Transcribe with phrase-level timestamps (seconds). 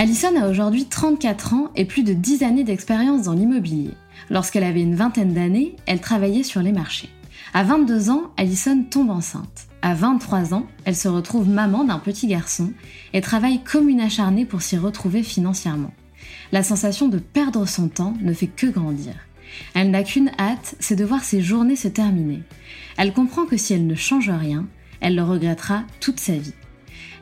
[0.00, 3.94] Alison a aujourd'hui 34 ans et plus de 10 années d'expérience dans l'immobilier.
[4.30, 7.08] Lorsqu'elle avait une vingtaine d'années, elle travaillait sur les marchés.
[7.52, 9.66] À 22 ans, Alison tombe enceinte.
[9.82, 12.72] À 23 ans, elle se retrouve maman d'un petit garçon
[13.12, 15.92] et travaille comme une acharnée pour s'y retrouver financièrement.
[16.52, 19.14] La sensation de perdre son temps ne fait que grandir.
[19.74, 22.44] Elle n'a qu'une hâte, c'est de voir ses journées se terminer.
[22.98, 24.64] Elle comprend que si elle ne change rien,
[25.00, 26.54] elle le regrettera toute sa vie.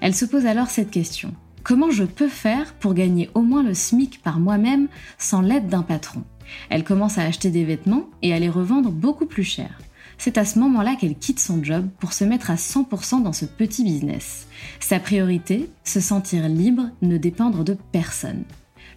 [0.02, 1.32] Elle se pose alors cette question.
[1.66, 4.86] Comment je peux faire pour gagner au moins le SMIC par moi-même
[5.18, 6.22] sans l'aide d'un patron?
[6.70, 9.80] Elle commence à acheter des vêtements et à les revendre beaucoup plus cher.
[10.16, 13.46] C'est à ce moment-là qu'elle quitte son job pour se mettre à 100% dans ce
[13.46, 14.46] petit business.
[14.78, 18.44] Sa priorité, se sentir libre, ne dépendre de personne.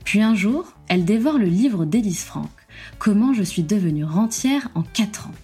[0.03, 2.51] Puis un jour, elle dévore le livre d'Élise Frank,
[2.99, 5.35] Comment je suis devenue rentière en 4 ans.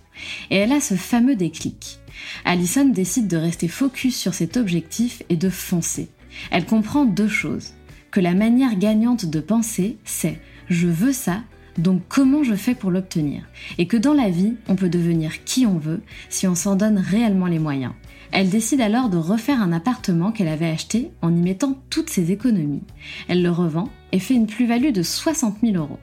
[0.51, 1.97] Et elle a ce fameux déclic.
[2.45, 6.07] Alison décide de rester focus sur cet objectif et de foncer.
[6.51, 7.73] Elle comprend deux choses.
[8.11, 11.43] Que la manière gagnante de penser, c'est je veux ça,
[11.77, 13.43] donc comment je fais pour l'obtenir?
[13.77, 16.97] Et que dans la vie, on peut devenir qui on veut si on s'en donne
[16.97, 17.93] réellement les moyens.
[18.31, 22.31] Elle décide alors de refaire un appartement qu'elle avait acheté en y mettant toutes ses
[22.31, 22.83] économies.
[23.27, 25.99] Elle le revend et fait une plus-value de 60 000 euros.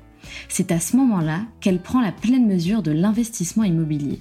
[0.49, 4.21] C'est à ce moment-là qu'elle prend la pleine mesure de l'investissement immobilier.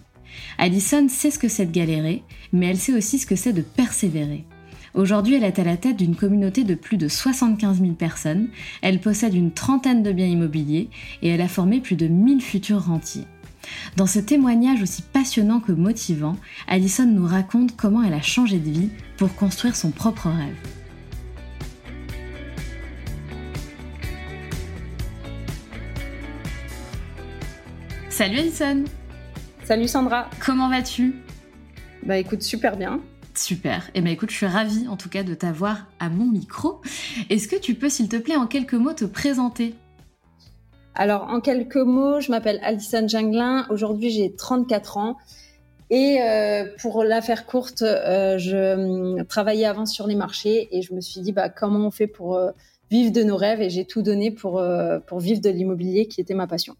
[0.58, 2.24] Alison sait ce que c'est de galérer,
[2.54, 4.46] mais elle sait aussi ce que c'est de persévérer.
[4.94, 8.50] Aujourd'hui, elle est à la tête d'une communauté de plus de 75 000 personnes,
[8.82, 10.90] elle possède une trentaine de biens immobiliers
[11.22, 13.26] et elle a formé plus de 1000 futurs rentiers.
[13.96, 16.36] Dans ce témoignage aussi passionnant que motivant,
[16.68, 20.56] Alison nous raconte comment elle a changé de vie pour construire son propre rêve.
[28.10, 28.84] Salut Alison
[29.64, 31.16] Salut Sandra Comment vas-tu?
[32.04, 33.00] Bah écoute, super bien.
[33.36, 33.88] Super.
[33.90, 36.82] Et eh ben écoute, je suis ravie en tout cas de t'avoir à mon micro.
[37.30, 39.74] Est-ce que tu peux, s'il te plaît, en quelques mots, te présenter?
[40.96, 43.66] Alors, en quelques mots, je m'appelle Alison Janglin.
[43.70, 45.18] Aujourd'hui, j'ai 34 ans.
[45.90, 50.82] Et euh, pour la faire courte, euh, je hum, travaillais avant sur les marchés et
[50.82, 52.52] je me suis dit bah, comment on fait pour euh,
[52.90, 53.62] vivre de nos rêves?
[53.62, 54.62] Et j'ai tout donné pour,
[55.08, 56.76] pour vivre de l'immobilier qui était ma passion.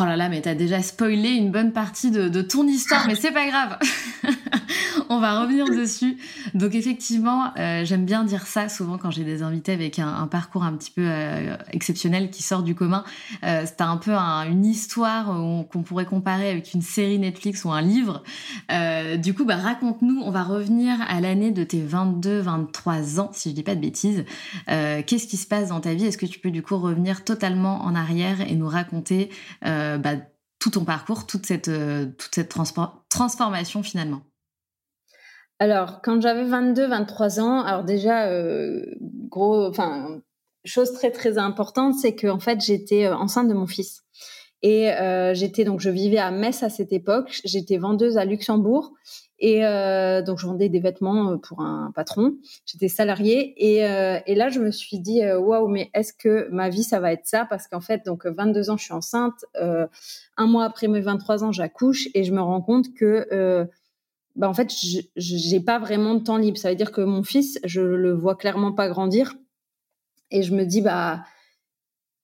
[0.00, 3.14] Oh là là, mais t'as déjà spoilé une bonne partie de, de ton histoire, mais
[3.14, 3.78] c'est pas grave.
[5.08, 6.18] on va revenir dessus.
[6.54, 10.64] Donc effectivement, euh, j'aime bien dire ça souvent quand j'ai des invités avec un, parcours
[10.64, 13.04] un petit peu euh, exceptionnel qui sort du commun.
[13.44, 15.26] Euh, c'est un peu une histoire
[15.70, 18.22] qu'on pourrait comparer avec une série Netflix ou un livre.
[19.18, 23.54] du coup, bah, raconte-nous, on va revenir à l'année de tes 22-23 ans, si je
[23.54, 24.24] dis pas de bêtises.
[24.66, 26.06] Qu'est-ce qui se passe dans ta vie?
[26.06, 29.30] Est-ce que tu peux du coup revenir totalement en arrière et nous raconter
[29.62, 30.14] bah,
[30.58, 31.70] tout ton parcours, toute cette,
[32.18, 32.54] toute cette
[33.08, 34.27] transformation finalement?
[35.60, 38.84] Alors, quand j'avais 22, 23 ans, alors déjà, euh,
[39.28, 40.20] gros, enfin,
[40.64, 44.04] chose très très importante, c'est que en fait, j'étais euh, enceinte de mon fils.
[44.62, 47.40] Et euh, j'étais donc, je vivais à Metz à cette époque.
[47.44, 48.92] J'étais vendeuse à Luxembourg
[49.38, 52.34] Et euh, donc, je vendais des vêtements euh, pour un patron.
[52.66, 53.54] J'étais salariée.
[53.56, 56.98] Et, euh, et, là, je me suis dit, waouh, mais est-ce que ma vie, ça
[56.98, 57.46] va être ça?
[57.48, 59.44] Parce qu'en fait, donc 22 ans, je suis enceinte.
[59.54, 62.08] un mois après mes 23 ans, j'accouche.
[62.14, 63.68] Et je me rends compte que,
[64.38, 64.72] bah, en fait,
[65.16, 66.56] j'ai pas vraiment de temps libre.
[66.56, 69.34] Ça veut dire que mon fils, je le vois clairement pas grandir.
[70.30, 71.24] Et je me dis, bah,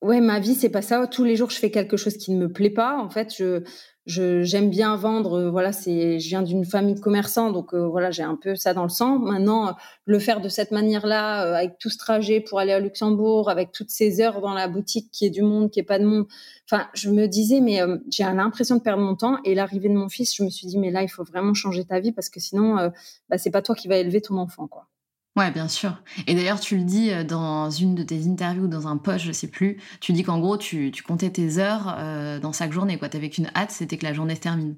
[0.05, 1.07] ouais, ma vie, c'est pas ça.
[1.07, 2.99] Tous les jours, je fais quelque chose qui ne me plaît pas.
[2.99, 3.63] En fait, je,
[4.07, 5.39] j'aime bien vendre.
[5.39, 8.55] Euh, voilà, c'est, je viens d'une famille de commerçants, donc euh, voilà, j'ai un peu
[8.55, 9.19] ça dans le sang.
[9.19, 9.73] Maintenant, euh,
[10.05, 13.91] le faire de cette manière-là, avec tout ce trajet pour aller à Luxembourg, avec toutes
[13.91, 16.27] ces heures dans la boutique qui est du monde, qui est pas de monde.
[16.71, 17.81] Enfin, je me disais, mais
[18.11, 19.39] j'ai l'impression de perdre mon temps.
[19.45, 21.85] Et l'arrivée de mon fils, je me suis dit, mais là, il faut vraiment changer
[21.85, 22.91] ta vie parce que sinon,
[23.29, 24.87] bah, c'est pas toi qui vas élever ton enfant, quoi.
[25.37, 26.01] Ouais, bien sûr.
[26.29, 29.33] Et d'ailleurs, tu le dis euh, dans une de tes interviews, dans un post, je
[29.33, 32.99] sais plus, tu dis qu'en gros, tu, comptais tes heures euh, dans chaque journée.
[32.99, 34.77] Tu avais qu'une hâte, c'était que la journée se termine.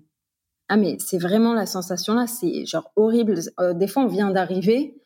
[0.68, 3.38] Ah, mais c'est vraiment la sensation là, c'est genre horrible.
[3.60, 4.96] Euh, des fois, on vient d'arriver,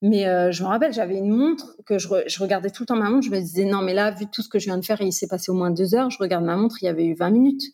[0.00, 0.22] mais
[0.52, 3.26] je me rappelle, j'avais une montre que je, je, regardais tout le temps ma montre.
[3.26, 5.12] Je me disais, non, mais là, vu tout ce que je viens de faire, il
[5.12, 6.08] s'est passé au moins deux heures.
[6.08, 7.64] Je regarde ma montre, il y avait eu 20 minutes.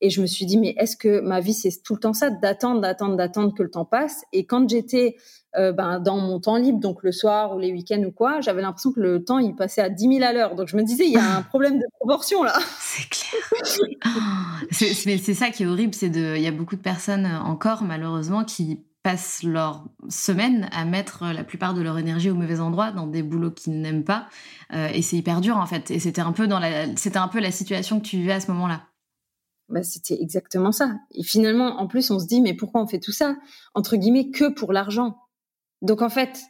[0.00, 2.30] Et je me suis dit, mais est-ce que ma vie, c'est tout le temps ça,
[2.30, 4.22] d'attendre, d'attendre, d'attendre que le temps passe?
[4.32, 5.16] Et quand j'étais
[5.56, 8.62] euh, ben, dans mon temps libre, donc le soir ou les week-ends ou quoi, j'avais
[8.62, 10.54] l'impression que le temps, il passait à 10 000 à l'heure.
[10.54, 12.54] Donc je me disais, il y a un problème de proportion là.
[12.78, 13.42] C'est clair.
[15.06, 17.82] mais c'est ça qui est horrible, c'est de, il y a beaucoup de personnes encore,
[17.82, 22.90] malheureusement, qui passent leur semaine à mettre la plupart de leur énergie au mauvais endroit,
[22.90, 24.28] dans des boulots qu'ils n'aiment pas.
[24.72, 25.90] Euh, et c'est hyper dur en fait.
[25.90, 28.40] Et c'était un peu dans la, c'était un peu la situation que tu vivais à
[28.40, 28.86] ce moment-là.
[29.68, 30.94] Bah, c'était exactement ça.
[31.12, 33.36] Et finalement, en plus, on se dit, mais pourquoi on fait tout ça?
[33.74, 35.18] Entre guillemets, que pour l'argent.
[35.84, 36.46] Donc en fait,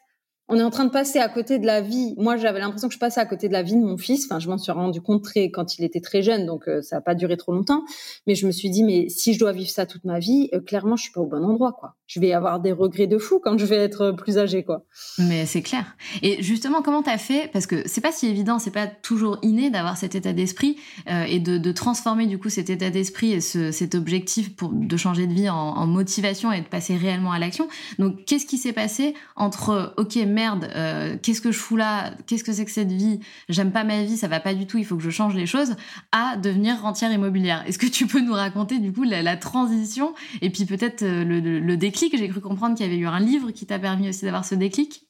[0.49, 2.15] on est en train de passer à côté de la vie.
[2.19, 4.27] Moi, j'avais l'impression que je passais à côté de la vie de mon fils.
[4.27, 6.97] Enfin, je m'en suis rendu compte très, quand il était très jeune, donc euh, ça
[6.97, 7.85] n'a pas duré trop longtemps.
[8.27, 10.61] Mais je me suis dit, mais si je dois vivre ça toute ma vie, euh,
[10.61, 11.95] clairement, je suis pas au bon endroit, quoi.
[12.07, 14.85] Je vais avoir des regrets de fou quand je vais être plus âgée, quoi.
[15.19, 15.97] Mais c'est clair.
[16.23, 17.49] Et justement, comment tu as fait?
[17.51, 20.77] Parce que c'est pas si évident, c'est pas toujours inné d'avoir cet état d'esprit
[21.11, 25.27] euh, et de, transformer du coup cet état d'esprit et cet objectif pour de changer
[25.27, 27.67] de vie en, en motivation et de passer réellement à l'action.
[27.99, 32.45] Donc, qu'est-ce qui s'est passé entre ok merde euh, qu'est-ce que je fous là Qu'est-ce
[32.45, 34.85] que c'est que cette vie J'aime pas ma vie, ça va pas du tout, il
[34.85, 35.77] faut que je change les choses,
[36.13, 37.65] à devenir rentière immobilière.
[37.67, 41.41] Est-ce que tu peux nous raconter du coup la, transition et puis peut-être euh, le,
[41.41, 42.17] le déclic?
[42.17, 44.55] J'ai cru comprendre qu'il y avait eu un livre qui t'a permis aussi d'avoir ce
[44.55, 45.09] déclic.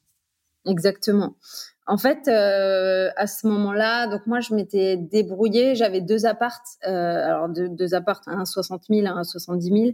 [0.65, 1.35] Exactement.
[1.87, 5.75] En fait, euh, à ce moment-là, donc moi, je m'étais débrouillée.
[5.75, 9.69] J'avais deux appartes, euh, alors deux, deux appartes, un à 60 000, un à 70
[9.69, 9.85] 000,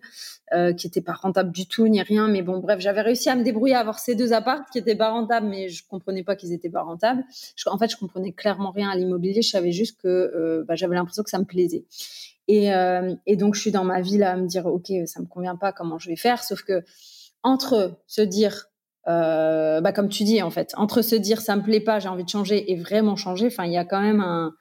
[0.54, 2.30] euh, qui n'étaient pas rentables du tout ni rien.
[2.30, 4.96] Mais bon, bref, j'avais réussi à me débrouiller à avoir ces deux appartes qui étaient
[4.96, 7.26] pas rentables, mais je comprenais pas qu'ils étaient pas rentables.
[7.66, 9.42] en fait, je comprenais clairement rien à l'immobilier.
[9.42, 11.84] Je savais juste que euh, bah, j'avais l'impression que ça me plaisait.
[12.48, 15.20] Et, euh, et donc, je suis dans ma vie là à me dire, ok, ça
[15.20, 16.42] me convient pas, comment je vais faire?
[16.42, 16.84] Sauf que
[17.44, 18.71] entre se dire
[19.08, 22.10] euh, bah comme tu dis en fait, entre se dire ça me plaît pas, j'ai
[22.10, 24.54] envie de changer et vraiment changer, enfin il y a quand même un,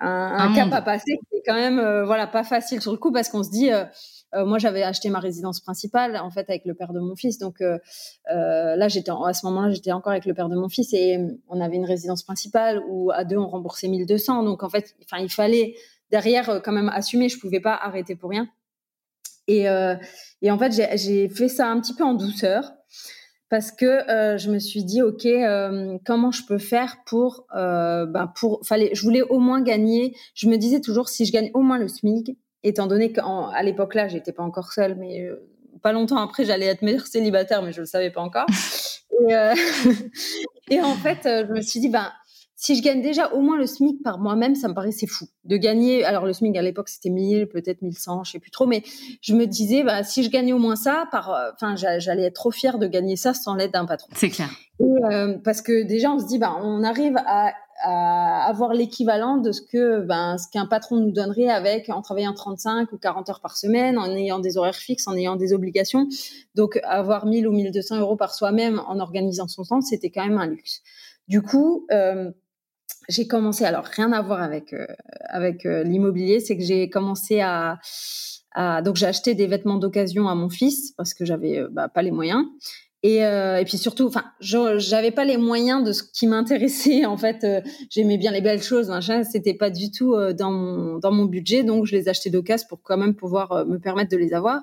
[0.00, 3.12] un, cap à passer qui est quand même euh, voilà pas facile sur le coup
[3.12, 3.84] parce qu'on se dit euh,
[4.34, 7.38] euh, moi j'avais acheté ma résidence principale en fait avec le père de mon fils.
[7.38, 11.18] Donc là j'étais à ce moment-là j'étais encore avec le père de mon fils et
[11.48, 15.22] on avait une résidence principale où à deux on remboursait 1200 donc en fait enfin
[15.22, 15.74] il fallait
[16.10, 18.48] derrière quand même assumer je pouvais pas arrêter pour rien.
[19.48, 19.64] Et,
[20.42, 22.72] et en fait j'ai fait ça un petit peu en douceur
[23.50, 28.06] parce que euh, je me suis dit ok euh, comment je peux faire pour euh,
[28.06, 30.16] ben pour fallait je voulais au moins gagner.
[30.34, 33.94] Je me disais toujours si je gagne au moins le SMIC étant donné qu'à l'époque
[33.94, 35.28] là j'étais pas encore seule mais
[35.82, 38.46] pas longtemps après j'allais être mère célibataire mais je le savais pas encore.
[39.28, 39.34] Et,
[40.70, 42.10] et en fait je me suis dit ben
[42.60, 45.24] si je gagne déjà au moins le SMIC par moi-même, ça me paraissait fou.
[45.44, 48.66] De gagner, alors le SMIC à l'époque c'était 1000, peut-être 1100, je sais plus trop,
[48.66, 48.82] mais
[49.22, 52.34] je me disais, bah, si je gagnais au moins ça, par, euh, enfin, j'allais être
[52.34, 54.10] trop fière de gagner ça sans l'aide d'un patron.
[54.14, 54.50] C'est clair.
[54.82, 57.52] Euh, parce que déjà on se dit, bah, on arrive à,
[57.82, 62.92] avoir l'équivalent de ce que, ben, ce qu'un patron nous donnerait avec en travaillant 35
[62.92, 66.06] ou 40 heures par semaine, en ayant des horaires fixes, en ayant des obligations.
[66.54, 70.36] Donc avoir 1000 ou 1200 euros par soi-même en organisant son temps, c'était quand même
[70.36, 70.82] un luxe.
[71.26, 72.30] Du coup, euh,
[73.08, 74.86] j'ai commencé, alors rien à voir avec, euh,
[75.24, 77.78] avec euh, l'immobilier, c'est que j'ai commencé à,
[78.52, 81.88] à donc j'ai acheté des vêtements d'occasion à mon fils parce que j'avais euh, bah,
[81.88, 82.44] pas les moyens.
[83.02, 87.06] Et, et puis surtout, enfin, j'avais pas les moyens de ce qui m'intéressait.
[87.06, 87.46] En fait,
[87.88, 89.24] j'aimais bien les belles choses, machin.
[89.24, 92.82] C'était pas du tout dans mon dans mon budget, donc je les achetais d'occasion pour
[92.82, 94.60] quand même pouvoir me permettre de les avoir.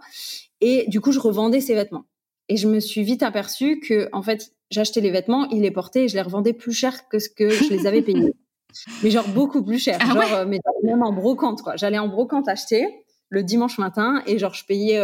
[0.62, 2.06] Et du coup, je revendais ces vêtements.
[2.50, 6.06] Et je me suis vite aperçue que, en fait, j'achetais les vêtements, ils les portaient
[6.06, 8.34] et je les revendais plus cher que ce que je les avais payés.
[9.04, 9.98] mais genre beaucoup plus cher.
[10.02, 11.76] Ah genre, euh, mais même en brocante, quoi.
[11.76, 15.00] J'allais en brocante acheter le dimanche matin et genre, je payais,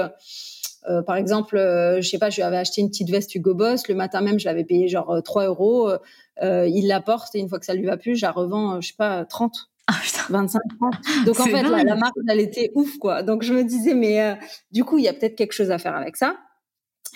[0.89, 3.87] euh, par exemple, je sais pas, je lui avais acheté une petite veste Hugo Boss.
[3.87, 5.91] Le matin même, je l'avais payé genre 3 euros.
[6.41, 8.89] il la porte et une fois que ça lui va plus, je la revends, je
[8.89, 9.69] sais pas, 30.
[9.87, 9.95] Ah,
[10.29, 11.25] 25 30.
[11.25, 13.21] Donc en fait, la, marque, elle était ouf, quoi.
[13.21, 14.37] Donc je me disais, mais
[14.71, 16.37] du coup, il y a peut-être quelque chose à faire avec ça.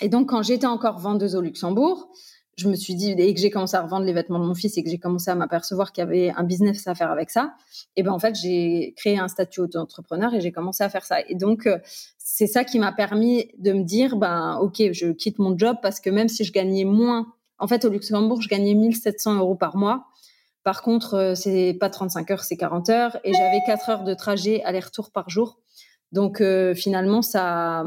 [0.00, 2.10] Et donc, quand j'étais encore vendeuse au Luxembourg,
[2.58, 4.76] je me suis dit, et que j'ai commencé à revendre les vêtements de mon fils
[4.76, 7.54] et que j'ai commencé à m'apercevoir qu'il y avait un business à faire avec ça,
[7.94, 11.20] et ben en fait, j'ai créé un statut auto-entrepreneur et j'ai commencé à faire ça.
[11.28, 11.78] Et donc, euh,
[12.18, 16.00] c'est ça qui m'a permis de me dire, ben ok, je quitte mon job parce
[16.00, 19.76] que même si je gagnais moins, en fait, au Luxembourg, je gagnais 1700 euros par
[19.76, 20.06] mois.
[20.64, 24.14] Par contre, euh, c'est pas 35 heures, c'est 40 heures et j'avais 4 heures de
[24.14, 25.60] trajet aller-retour par jour.
[26.10, 27.84] Donc, euh, finalement, ça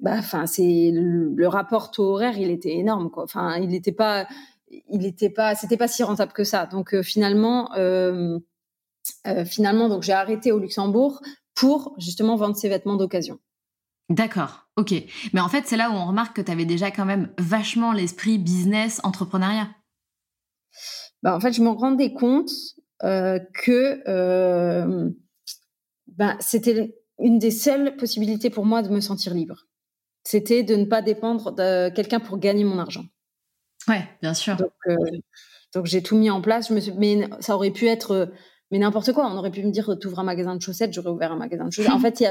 [0.00, 3.24] bah, enfin, c'est le, rapport taux horaire, il était énorme, quoi.
[3.24, 4.26] Enfin, il n'était pas,
[4.90, 6.66] il était pas, c'était pas si rentable que ça.
[6.66, 8.38] Donc euh, finalement, euh,
[9.26, 11.22] euh, finalement, donc j'ai arrêté au Luxembourg
[11.54, 13.38] pour justement vendre ces vêtements d'occasion.
[14.08, 14.94] D'accord, ok.
[15.32, 17.92] Mais en fait, c'est là où on remarque que tu avais déjà quand même vachement
[17.92, 19.68] l'esprit business, entrepreneuriat.
[21.22, 22.50] Bah, en fait, je me rendais compte
[23.00, 24.02] que
[26.06, 29.66] bah, c'était une des seules possibilités pour moi de me sentir libre
[30.26, 33.04] c'était de ne pas dépendre de quelqu'un pour gagner mon argent.
[33.86, 34.56] Ouais, bien sûr.
[34.56, 34.96] Donc, euh,
[35.72, 36.68] donc j'ai tout mis en place.
[36.68, 36.92] Je me suis...
[36.92, 38.26] Mais ça aurait pu être euh,
[38.72, 39.30] mais n'importe quoi.
[39.30, 41.66] On aurait pu me dire, tu ouvres un magasin de chaussettes, j'aurais ouvert un magasin
[41.66, 41.92] de chaussettes.
[41.92, 42.24] en fait,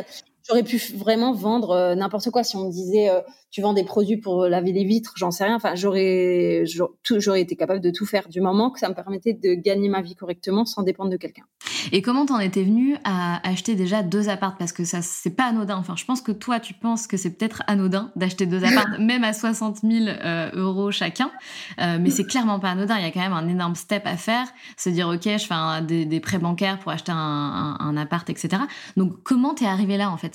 [0.48, 2.44] j'aurais pu vraiment vendre euh, n'importe quoi.
[2.44, 3.22] Si on me disait, euh,
[3.52, 5.56] tu vends des produits pour laver les vitres, j'en sais rien.
[5.56, 9.54] Enfin, j'aurais, j'aurais été capable de tout faire du moment que ça me permettait de
[9.54, 11.44] gagner ma vie correctement sans dépendre de quelqu'un.
[11.92, 14.58] Et comment t'en étais venu à acheter déjà deux appartes?
[14.58, 15.78] Parce que ça, c'est pas anodin.
[15.78, 19.24] Enfin, je pense que toi, tu penses que c'est peut-être anodin d'acheter deux appartes, même
[19.24, 21.32] à 60 000 euh, euros chacun.
[21.78, 22.98] mais c'est clairement pas anodin.
[22.98, 24.48] Il y a quand même un énorme step à faire.
[24.78, 28.64] Se dire, OK, je fais des, des prêts bancaires pour acheter un, appart, etc.
[28.98, 30.35] Donc, comment t'es arrivé là, en fait?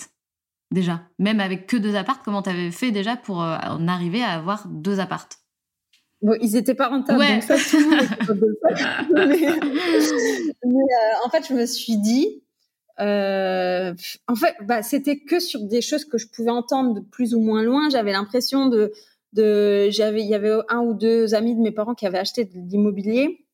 [0.70, 4.30] Déjà, même avec que deux appartes, comment t'avais fait déjà pour euh, en arriver à
[4.30, 5.38] avoir deux appartes?
[6.22, 8.58] Bon, ils étaient pas rentables, donc ça, tout le
[9.30, 9.46] mais,
[10.66, 12.42] euh, en fait, je me suis dit,
[13.00, 13.94] euh,
[14.28, 17.40] en fait, bah, c'était que sur des choses que je pouvais entendre de plus ou
[17.40, 17.88] moins loin.
[17.88, 18.92] J'avais l'impression de,
[19.32, 22.44] de, j'avais, il y avait un ou deux amis de mes parents qui avaient acheté
[22.44, 23.46] de l'immobilier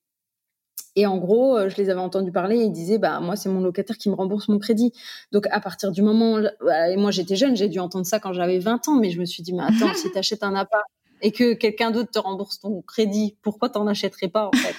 [0.97, 3.51] et en gros, euh, je les avais entendus parler et ils disaient, bah, moi, c'est
[3.51, 4.93] mon locataire qui me rembourse mon crédit.
[5.31, 8.33] Donc, à partir du moment, bah, et moi, j'étais jeune, j'ai dû entendre ça quand
[8.33, 10.85] j'avais 20 ans, mais je me suis dit, mais attends, si tu achètes un appart
[11.23, 14.75] et que quelqu'un d'autre te rembourse ton crédit, pourquoi t'en achèterais pas, en fait?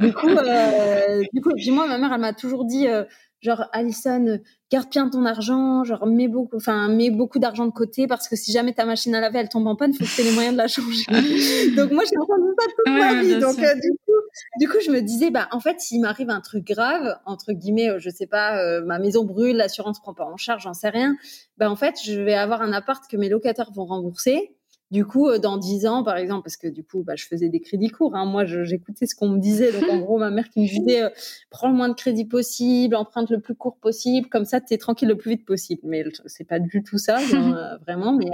[0.00, 3.04] du coup, euh, du coup, puis moi, ma mère, elle m'a toujours dit, euh,
[3.40, 4.40] genre Alison
[4.70, 8.36] garde bien ton argent genre mets beaucoup enfin mets beaucoup d'argent de côté parce que
[8.36, 10.32] si jamais ta machine à laver elle tombe en panne faut que tu aies les
[10.32, 11.04] moyens de la changer.
[11.76, 13.38] Donc moi j'ai entendu ça toute ma vie.
[13.38, 14.12] donc euh, du coup
[14.60, 17.90] du coup je me disais bah en fait s'il m'arrive un truc grave entre guillemets
[17.90, 20.88] euh, je sais pas euh, ma maison brûle l'assurance prend pas en charge j'en sais
[20.88, 21.16] rien
[21.58, 24.55] bah en fait je vais avoir un appart que mes locataires vont rembourser
[24.92, 27.48] du coup, euh, dans dix ans, par exemple, parce que du coup, bah, je faisais
[27.48, 28.14] des crédits courts.
[28.14, 28.24] Hein.
[28.24, 29.72] Moi, j'écoutais ce qu'on me disait.
[29.72, 31.10] Donc, en gros, ma mère qui me disait euh,
[31.50, 34.78] prends le moins de crédits possible, emprunte le plus court possible, comme ça, tu es
[34.78, 35.80] tranquille le plus vite possible.
[35.84, 38.12] Mais c'est pas du tout ça, euh, vraiment.
[38.12, 38.26] Mais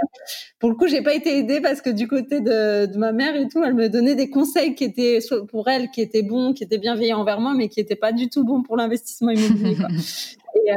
[0.58, 3.34] pour le coup, j'ai pas été aidée parce que du côté de, de, ma mère
[3.34, 6.64] et tout, elle me donnait des conseils qui étaient pour elle, qui étaient bons, qui
[6.64, 9.76] étaient bienveillants envers moi, mais qui étaient pas du tout bons pour l'investissement immobilier.
[9.76, 9.88] Quoi.
[10.54, 10.70] Et,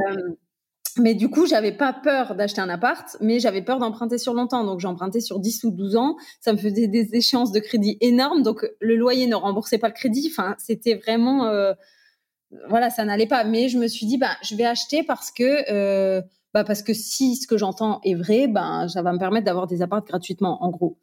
[0.98, 4.64] mais du coup, j'avais pas peur d'acheter un appart, mais j'avais peur d'emprunter sur longtemps.
[4.64, 6.16] Donc, j'empruntais sur 10 ou 12 ans.
[6.40, 8.44] Ça me faisait des échéances de crédit énormes.
[8.44, 10.30] Donc, le loyer ne remboursait pas le crédit.
[10.32, 11.74] Enfin, c'était vraiment, euh,
[12.70, 13.44] voilà, ça n'allait pas.
[13.44, 16.22] Mais je me suis dit, bah, je vais acheter parce que, euh,
[16.56, 19.68] bah, parce que si ce que j'entends est vrai, ben, ça va me permettre d'avoir
[19.68, 20.98] des apparts gratuitement, en gros.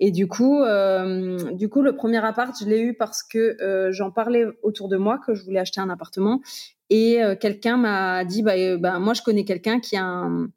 [0.00, 3.92] Et du coup, euh, du coup, le premier appart, je l'ai eu parce que euh,
[3.92, 6.40] j'en parlais autour de moi que je voulais acheter un appartement
[6.88, 10.48] et euh, quelqu'un m'a dit, bah, bah, moi, je connais quelqu'un qui a un,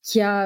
[0.00, 0.44] qui a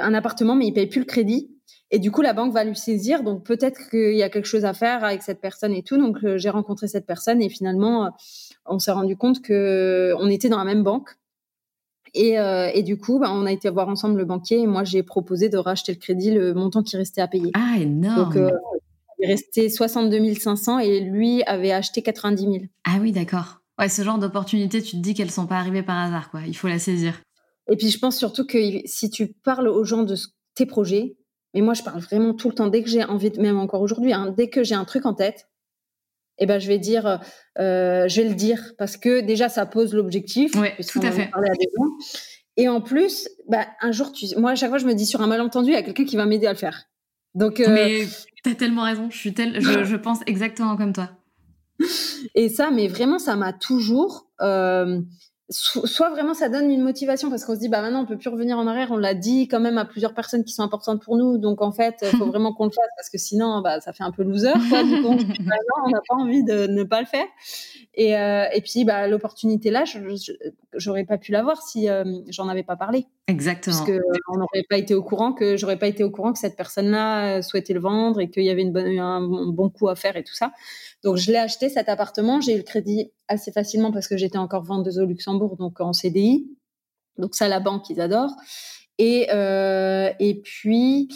[0.00, 1.50] un appartement, mais il paye plus le crédit.
[1.90, 3.24] Et du coup, la banque va lui saisir.
[3.24, 5.96] Donc, peut-être qu'il y a quelque chose à faire avec cette personne et tout.
[5.96, 8.12] Donc, j'ai rencontré cette personne et finalement,
[8.64, 11.16] on s'est rendu compte que on était dans la même banque.
[12.18, 12.36] Et,
[12.74, 15.48] et du coup, bah, on a été voir ensemble le banquier et moi, j'ai proposé
[15.48, 17.50] de racheter le crédit, le montant qui restait à payer.
[17.54, 18.32] Ah, énorme.
[18.32, 18.52] Donc,
[19.18, 22.56] il restait 62 500 et lui avait acheté 90 000.
[22.84, 23.60] Ah oui, d'accord.
[23.78, 26.40] Ouais, ce genre d'opportunités, tu te dis qu'elles sont pas arrivées par hasard, quoi.
[26.46, 27.20] Il faut la saisir.
[27.70, 30.16] Et puis, je pense surtout que si tu parles aux gens de
[30.54, 31.16] tes projets,
[31.54, 33.82] mais moi, je parle vraiment tout le temps, dès que j'ai envie, de, même encore
[33.82, 35.48] aujourd'hui, hein, dès que j'ai un truc en tête,
[36.38, 37.20] eh ben, je vais dire,
[37.58, 40.52] euh, je vais le dire, parce que déjà, ça pose l'objectif.
[40.56, 41.30] Oui, tout à fait.
[42.56, 44.26] Et en plus, bah, un jour, tu...
[44.38, 46.16] moi, à chaque fois, je me dis sur un malentendu, il y a quelqu'un qui
[46.16, 46.84] va m'aider à le faire.
[47.34, 47.66] Donc, euh...
[47.68, 48.06] Mais
[48.42, 49.60] t'as tellement raison, je, suis tel...
[49.60, 51.10] je, je pense exactement comme toi.
[52.34, 54.30] Et ça, mais vraiment, ça m'a toujours.
[54.40, 55.00] Euh,
[55.48, 58.30] soit vraiment ça donne une motivation parce qu'on se dit bah maintenant on peut plus
[58.30, 58.88] revenir en arrière.
[58.90, 61.38] On l'a dit quand même à plusieurs personnes qui sont importantes pour nous.
[61.38, 64.02] Donc en fait il faut vraiment qu'on le fasse parce que sinon bah ça fait
[64.02, 64.82] un peu loser quoi.
[64.82, 67.26] Du coup on n'a pas envie de ne pas le faire.
[67.94, 69.84] Et, euh, et puis bah l'opportunité là
[70.74, 73.06] j'aurais pas pu l'avoir si euh, j'en avais pas parlé.
[73.28, 73.76] Exactement.
[73.76, 76.38] Parce que on n'aurait pas été au courant que j'aurais pas été au courant que
[76.40, 79.88] cette personne là souhaitait le vendre et qu'il y avait une bonne, un bon coup
[79.88, 80.52] à faire et tout ça
[81.06, 84.38] donc je l'ai acheté cet appartement, j'ai eu le crédit assez facilement parce que j'étais
[84.38, 86.50] encore vendeuse au Luxembourg, donc en CDI.
[87.16, 88.34] Donc ça, la banque, ils adorent.
[88.98, 91.08] Et euh, et puis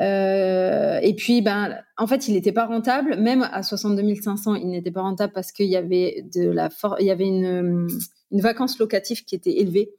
[0.00, 4.68] euh, et puis ben en fait, il n'était pas rentable, même à 62 500, il
[4.68, 7.88] n'était pas rentable parce qu'il y avait de la il y avait une
[8.30, 9.90] une vacance locative qui était élevée.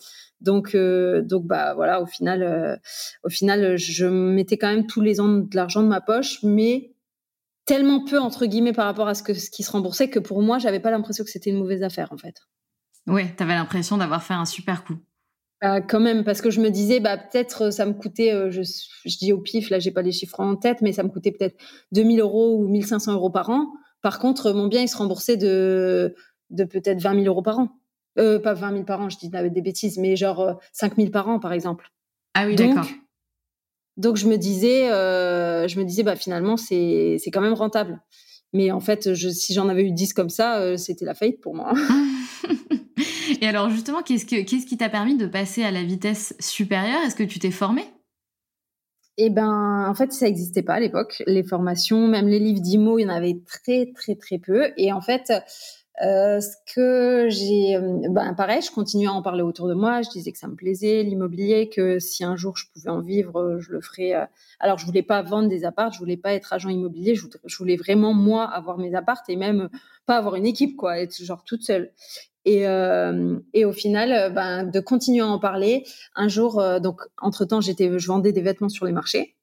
[0.42, 2.80] Donc, euh, donc bah voilà, au final,
[3.24, 6.96] au final, je mettais quand même tous les ans de l'argent de ma poche, mais
[7.68, 10.42] tellement peu entre guillemets par rapport à ce, que, ce qui se remboursait que pour
[10.42, 12.42] moi, j'avais pas l'impression que c'était une mauvaise affaire en fait.
[13.06, 14.98] Ouais, tu avais l'impression d'avoir fait un super coup.
[15.62, 18.52] Bah, quand même, parce que je me disais, bah, peut-être euh, ça me coûtait, euh,
[18.52, 21.10] je, je, dis au pif, là j'ai pas les chiffres en tête, mais ça me
[21.10, 21.58] coûtait peut-être
[21.92, 23.68] 2000 euros ou 1500 euros par an.
[24.02, 26.16] Par contre, mon bien, il se remboursait de,
[26.52, 27.70] de peut-être 20 000 euros par an.
[28.20, 31.28] Euh, pas 20 000 par an, je dis des bêtises, mais genre 5 000 par
[31.28, 31.92] an, par exemple.
[32.34, 32.86] Ah oui, d'accord.
[33.98, 38.00] Donc je me disais, euh, je me disais, bah finalement c'est c'est quand même rentable.
[38.54, 41.42] Mais en fait, je, si j'en avais eu 10 comme ça, euh, c'était la faillite
[41.42, 41.74] pour moi.
[43.42, 47.02] Et alors justement, qu'est-ce que qu'est-ce qui t'a permis de passer à la vitesse supérieure?
[47.06, 47.86] Est-ce que tu t'es formée?
[49.18, 51.24] Eh ben, en fait, ça n'existait pas à l'époque.
[51.26, 54.72] Les formations, même les livres d'IMO, il y en avait très, très, très peu.
[54.78, 55.34] Et en fait,
[56.04, 60.02] euh, ce que j'ai, euh, ben pareil, je continuais à en parler autour de moi.
[60.04, 63.40] Je disais que ça me plaisait l'immobilier, que si un jour je pouvais en vivre,
[63.40, 64.14] euh, je le ferais.
[64.60, 67.16] Alors je voulais pas vendre des apparts, je voulais pas être agent immobilier.
[67.16, 69.70] Je voulais, vraiment moi avoir mes apparts et même
[70.06, 71.92] pas avoir une équipe, quoi, être genre toute seule.
[72.46, 75.84] Et, euh, et au final, ben, de continuer à en parler.
[76.16, 79.37] Un jour, donc entre temps, j'étais, je vendais des vêtements sur les marchés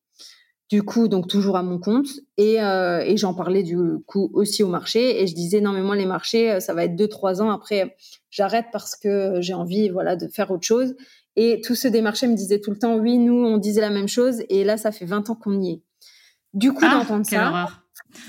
[0.71, 2.07] du coup, donc toujours à mon compte.
[2.37, 5.23] Et, euh, et j'en parlais du coup aussi au marché.
[5.23, 7.51] Et je disais, non, mais moi, les marchés, euh, ça va être deux, trois ans.
[7.51, 7.97] Après,
[8.31, 10.95] j'arrête parce que j'ai envie voilà, de faire autre chose.
[11.37, 13.91] Et tous ceux des marchés me disaient tout le temps, oui, nous, on disait la
[13.91, 14.43] même chose.
[14.49, 15.83] Et là, ça fait 20 ans qu'on y est.
[16.53, 17.69] Du coup, ah, d'entendre ça.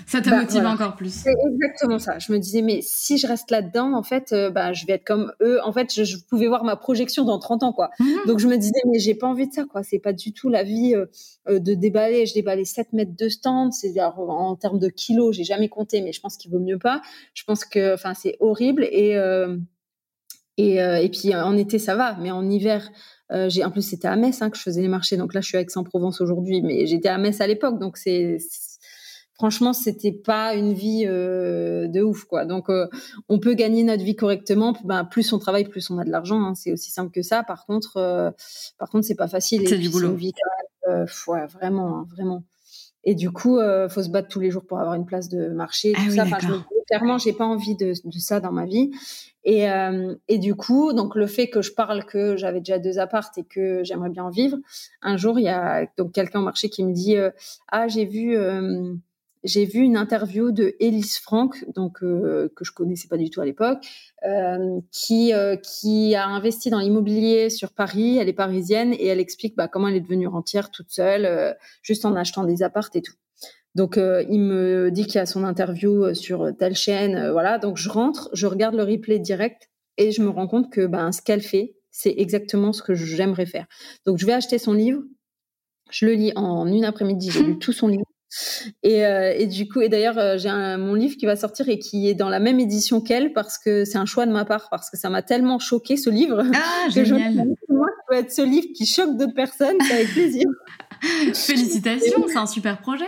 [0.05, 1.13] Ça te bah, motive encore plus.
[1.13, 2.19] C'est exactement ça.
[2.19, 5.03] Je me disais, mais si je reste là-dedans, en fait, euh, bah, je vais être
[5.03, 5.59] comme eux.
[5.63, 7.89] En fait, je, pouvais voir ma projection dans 30 ans, quoi.
[7.99, 8.27] Mhm.
[8.27, 9.83] Donc, je me disais, mais j'ai pas envie de ça, quoi.
[9.83, 11.05] C'est pas du tout la vie euh,
[11.47, 12.25] euh, de déballer.
[12.25, 13.73] Je déballais 7 mètres de stand.
[13.73, 17.01] C'est en termes de kilos, j'ai jamais compté, mais je pense qu'il vaut mieux pas.
[17.33, 18.87] Je pense que, enfin, c'est horrible.
[18.91, 19.17] Et,
[20.57, 22.17] et, et puis, en été, ça va.
[22.21, 22.91] Mais en hiver,
[23.47, 25.47] j'ai en plus c'était à Metz hein, que je faisais les marchés donc là je
[25.47, 28.37] suis à Aix-en-Provence aujourd'hui mais j'étais à Metz à l'époque donc c'est
[29.35, 32.45] franchement, c'était pas une vie euh, de ouf, quoi.
[32.45, 32.87] Donc, euh,
[33.29, 34.75] on peut gagner notre vie correctement.
[34.83, 36.41] Ben, plus on travaille, plus on a de l'argent.
[36.41, 36.55] Hein.
[36.55, 37.43] C'est aussi simple que ça.
[37.43, 38.31] Par contre, euh,
[38.77, 39.67] par contre, c'est pas facile.
[39.67, 40.11] C'est du boulot.
[40.11, 40.33] Une vie,
[41.27, 42.43] ouais, vraiment, hein, vraiment.
[43.07, 45.93] Et du coup, faut se battre tous les jours pour avoir une place de marché.
[45.95, 46.23] Ah tout ça.
[46.23, 46.39] Enfin,
[46.87, 48.89] clairement, j'ai pas envie de, de, ça dans ma vie.
[49.43, 49.67] Et,
[50.27, 53.43] et du coup, donc le fait que je parle que j'avais déjà deux appartes et
[53.43, 54.57] que j'aimerais bien en vivre,
[55.03, 57.15] un jour, il y a donc quelqu'un au marché qui me dit
[57.67, 58.35] ah j'ai vu
[59.45, 63.41] j'ai vu une interview de Elise Frank, donc euh, que je connaissais pas du tout
[63.41, 63.85] à l'époque,
[64.27, 68.17] euh, qui euh, qui a investi dans l'immobilier sur Paris.
[68.17, 72.05] Elle est parisienne et elle explique bah, comment elle est devenue rentière toute seule, juste
[72.05, 73.13] en achetant des appartes et tout.
[73.75, 77.59] Donc il me dit qu'il y a son interview sur telle chaîne, voilà.
[77.59, 81.11] Donc je rentre, je regarde le replay direct et je me rends compte que ben
[81.11, 83.67] ce qu'elle fait, c'est exactement ce que j'aimerais faire.
[84.05, 85.03] Donc je vais acheter son livre,
[85.91, 88.05] je le lis en une après-midi, j'ai lu tout son livre.
[88.83, 91.79] Et, euh, et, du coup, et d'ailleurs, euh, j'ai mon livre qui va sortir et
[91.79, 94.69] qui est dans la même édition qu'elle parce que c'est un choix de ma part
[94.69, 97.33] parce que ça m'a tellement choqué ce livre ah, que génial.
[97.33, 100.47] je me moi, ça peut être ce livre qui choque d'autres personnes, c'est avec plaisir.
[101.33, 103.05] Félicitations, c'est un super projet.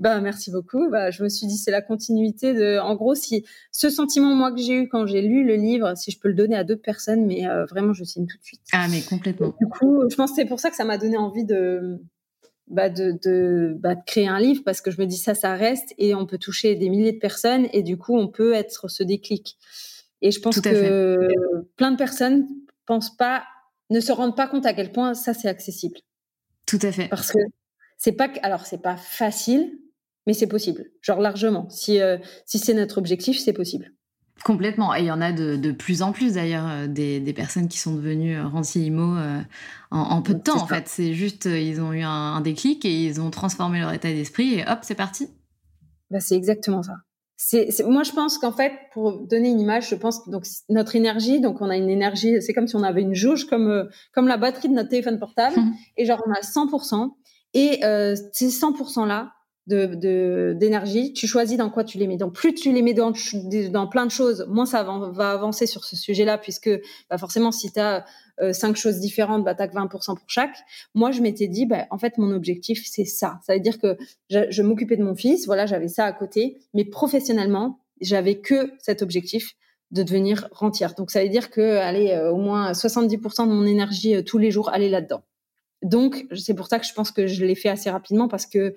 [0.00, 0.90] Bah merci beaucoup.
[0.90, 2.78] Bah je me suis dit c'est la continuité de.
[2.80, 6.10] En gros, si ce sentiment moi que j'ai eu quand j'ai lu le livre, si
[6.10, 8.60] je peux le donner à d'autres personnes, mais euh, vraiment je signe tout de suite.
[8.72, 9.54] Ah mais complètement.
[9.60, 12.00] du coup, je pense que c'est pour ça que ça m'a donné envie de
[12.66, 15.54] bah de, de, bah de, créer un livre parce que je me dis ça, ça
[15.54, 18.88] reste et on peut toucher des milliers de personnes et du coup on peut être
[18.88, 19.58] ce déclic.
[20.22, 21.28] Et je pense que
[21.76, 22.46] plein de personnes
[22.86, 23.44] pensent pas,
[23.90, 25.98] ne se rendent pas compte à quel point ça c'est accessible.
[26.66, 27.08] Tout à fait.
[27.08, 27.38] Parce que
[27.98, 29.78] c'est pas, alors c'est pas facile,
[30.26, 31.68] mais c'est possible, genre largement.
[31.68, 33.92] Si euh, si c'est notre objectif, c'est possible.
[34.42, 34.94] Complètement.
[34.94, 37.68] Et il y en a de, de plus en plus d'ailleurs, euh, des, des, personnes
[37.68, 39.40] qui sont devenues euh, rentiers IMO euh,
[39.90, 40.88] en, en, peu de temps en fait.
[40.88, 44.64] C'est juste, ils ont eu un, déclic et ils ont transformé leur état d'esprit et
[44.68, 45.28] hop, c'est parti.
[46.10, 46.94] Bah, c'est exactement ça.
[47.36, 50.94] c'est, moi je pense qu'en fait pour donner une image je pense que donc notre
[50.94, 54.28] énergie donc on a une énergie c'est comme si on avait une jauge comme comme
[54.28, 55.74] la batterie de notre téléphone portable mmh.
[55.96, 57.10] et genre on a 100%
[57.54, 59.32] et euh, ces 100% là
[59.66, 63.12] de d'énergie tu choisis dans quoi tu les mets donc plus tu les mets dans
[63.70, 66.68] dans plein de choses moins ça va, va avancer sur ce sujet là puisque
[67.08, 68.04] bah forcément si tu as
[68.40, 70.56] euh, cinq choses différentes, bah, t'as que 20% pour chaque.
[70.94, 73.38] Moi, je m'étais dit, bah, en fait, mon objectif, c'est ça.
[73.46, 73.96] Ça veut dire que
[74.28, 79.02] je, m'occupais de mon fils, voilà, j'avais ça à côté, mais professionnellement, j'avais que cet
[79.02, 79.54] objectif
[79.92, 80.94] de devenir rentière.
[80.94, 84.38] Donc, ça veut dire que, allez, euh, au moins 70% de mon énergie euh, tous
[84.38, 85.22] les jours, allait là-dedans.
[85.82, 88.74] Donc, c'est pour ça que je pense que je l'ai fait assez rapidement parce que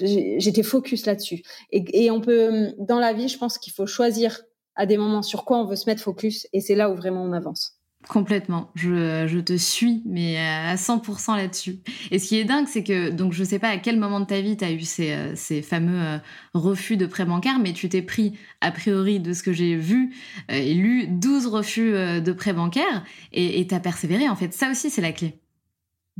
[0.00, 1.42] j'étais focus là-dessus.
[1.70, 4.40] Et, et on peut, dans la vie, je pense qu'il faut choisir
[4.76, 7.22] à des moments sur quoi on veut se mettre focus et c'est là où vraiment
[7.22, 7.72] on avance.
[8.08, 11.80] Complètement, je, te suis, mais à 100% là-dessus.
[12.12, 14.26] Et ce qui est dingue, c'est que, donc je sais pas à quel moment de
[14.26, 16.18] ta vie tu as eu ces, euh, ces fameux euh,
[16.54, 20.14] refus de prêt bancaire, mais tu t'es pris, a priori, de ce que j'ai vu
[20.52, 24.28] euh, et lu, 12 refus de prêt bancaire et tu as persévéré.
[24.28, 25.40] En fait, ça aussi, c'est la clé.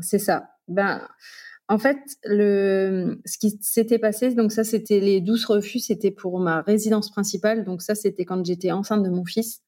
[0.01, 0.51] C'est ça.
[0.67, 1.07] Ben,
[1.69, 6.39] en fait, le, ce qui s'était passé, donc ça, c'était les 12 refus, c'était pour
[6.39, 7.65] ma résidence principale.
[7.65, 9.63] Donc ça, c'était quand j'étais enceinte de mon fils.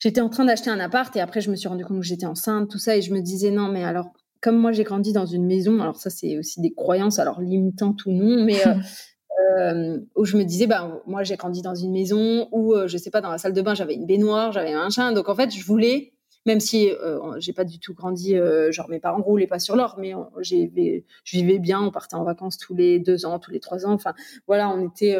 [0.00, 2.26] J'étais en train d'acheter un appart et après je me suis rendu compte que j'étais
[2.26, 5.26] enceinte, tout ça, et je me disais non, mais alors, comme moi j'ai grandi dans
[5.26, 8.74] une maison, alors ça c'est aussi des croyances, alors limitantes ou non, mais euh,
[9.58, 12.96] euh, où je me disais, bah, moi j'ai grandi dans une maison où, euh, je
[12.96, 15.34] sais pas, dans la salle de bain j'avais une baignoire, j'avais un chien, donc en
[15.34, 16.12] fait je voulais,
[16.48, 16.90] même si
[17.38, 18.34] j'ai pas du tout grandi,
[18.70, 22.24] genre mes parents roulaient pas sur l'or, mais j'ai, je vivais bien, on partait en
[22.24, 24.14] vacances tous les deux ans, tous les trois ans, enfin
[24.46, 25.16] voilà, on était,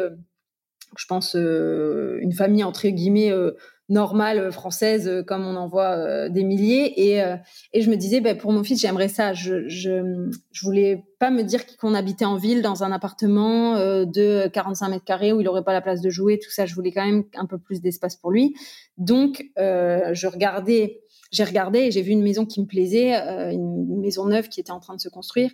[0.97, 3.31] je pense, une famille entre guillemets
[3.89, 7.17] normale euh, française euh, comme on en voit euh, des milliers.
[7.73, 9.33] Et, je me disais ben, pour mon fils j'aimerais ça.
[9.33, 14.89] Je je voulais pas me dire qu'on habitait en ville dans un appartement de 45
[14.89, 17.05] mètres carrés où il aurait pas la place de jouer tout ça je voulais quand
[17.05, 18.55] même un peu plus d'espace pour lui
[18.97, 21.01] donc je regardais
[21.31, 24.59] j'ai regardé et j'ai vu une maison qui me plaisait, euh, une maison neuve qui
[24.59, 25.51] était en train de se construire.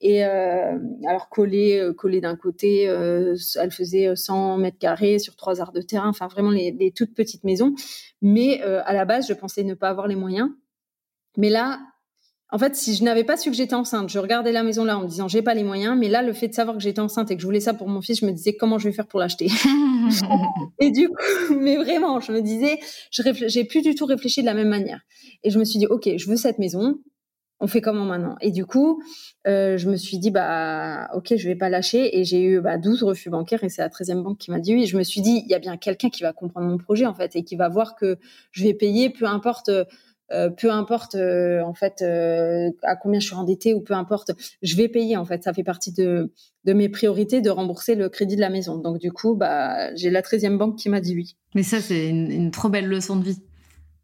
[0.00, 5.60] Et euh, alors collée, euh, collée d'un côté, elle faisait 100 mètres carrés sur trois
[5.60, 7.74] arts de terrain, enfin vraiment les, les toutes petites maisons.
[8.22, 10.50] Mais à la base, je pensais ne pas avoir les moyens.
[11.36, 11.78] Mais là,
[12.50, 14.98] en fait, si je n'avais pas su que j'étais enceinte, je regardais la maison là
[14.98, 17.00] en me disant j'ai pas les moyens, mais là, le fait de savoir que j'étais
[17.00, 18.94] enceinte et que je voulais ça pour mon fils, je me disais comment je vais
[18.94, 19.48] faire pour l'acheter?
[20.80, 21.14] et du coup,
[21.60, 22.78] mais vraiment, je me disais,
[23.10, 25.00] j'ai plus du tout réfléchi de la même manière.
[25.42, 26.98] Et je me suis dit ok, je veux cette maison,
[27.60, 28.36] on fait comment maintenant?
[28.40, 29.02] Et du coup,
[29.46, 32.78] euh, je me suis dit bah ok, je vais pas lâcher et j'ai eu bah,
[32.78, 34.86] 12 refus bancaires et c'est la 13e banque qui m'a dit oui.
[34.86, 37.14] Je me suis dit il y a bien quelqu'un qui va comprendre mon projet en
[37.14, 38.16] fait et qui va voir que
[38.52, 39.70] je vais payer peu importe
[40.30, 44.32] euh, peu importe euh, en fait euh, à combien je suis endettée ou peu importe,
[44.60, 45.42] je vais payer en fait.
[45.42, 46.32] Ça fait partie de,
[46.64, 48.76] de mes priorités de rembourser le crédit de la maison.
[48.76, 51.36] Donc du coup, bah j'ai la 13e banque qui m'a dit oui.
[51.54, 53.42] Mais ça c'est une, trop belle leçon de vie.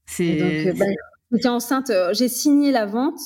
[0.07, 0.73] C'est.
[0.79, 0.87] Bah,
[1.31, 3.21] j'étais enceinte, j'ai signé la vente.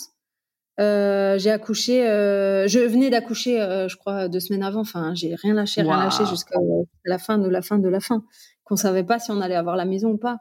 [0.79, 4.81] j'ai accouché, je venais d'accoucher, je crois, deux semaines avant.
[4.81, 6.59] Enfin, j'ai rien lâché, rien lâché jusqu'à
[7.05, 8.25] la fin de la fin de la fin.
[8.65, 10.39] Qu'on savait pas si on allait avoir la maison ou pas.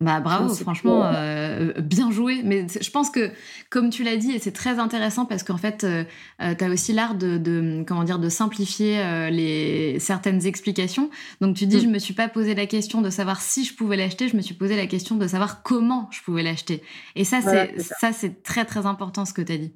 [0.00, 2.42] Bah bravo, franchement, euh, bien joué.
[2.42, 3.30] Mais je pense que,
[3.70, 6.04] comme tu l'as dit, et c'est très intéressant parce qu'en fait, euh,
[6.42, 11.10] euh, tu as aussi l'art de, comment dire, de simplifier les certaines explications.
[11.40, 11.88] Donc tu dis, je mm.
[11.88, 14.42] je me suis pas posé la question de savoir si je pouvais l'acheter, je me
[14.42, 16.82] suis posé la question de savoir comment je pouvais l'acheter.
[17.14, 19.72] Et ça, c'est ça, c'est très très important ce que tu as dit.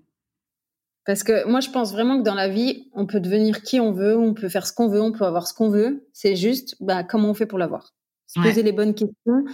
[1.07, 3.92] Parce que moi, je pense vraiment que dans la vie, on peut devenir qui on
[3.92, 6.07] veut, on peut faire ce qu'on veut, on peut avoir ce qu'on veut.
[6.12, 7.94] C'est juste, bah, comment on fait pour l'avoir.
[8.26, 9.44] Se poser les bonnes questions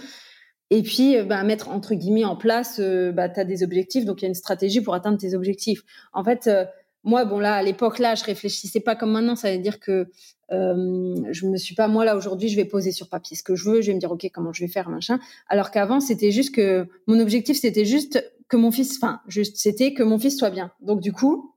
[0.71, 4.21] et puis, bah, mettre entre guillemets en place, euh, bah, tu as des objectifs, donc
[4.21, 5.83] il y a une stratégie pour atteindre tes objectifs.
[6.11, 6.65] En fait, euh,
[7.03, 9.35] moi, bon là, à l'époque là, je réfléchissais pas comme maintenant.
[9.35, 10.07] Ça veut dire que
[10.51, 13.55] euh, je me suis pas moi là aujourd'hui, je vais poser sur papier ce que
[13.55, 13.81] je veux.
[13.81, 15.19] Je vais me dire ok, comment je vais faire machin.
[15.47, 19.93] Alors qu'avant, c'était juste que mon objectif, c'était juste que mon fils, enfin, juste, c'était
[19.93, 20.71] que mon fils soit bien.
[20.81, 21.54] Donc du coup,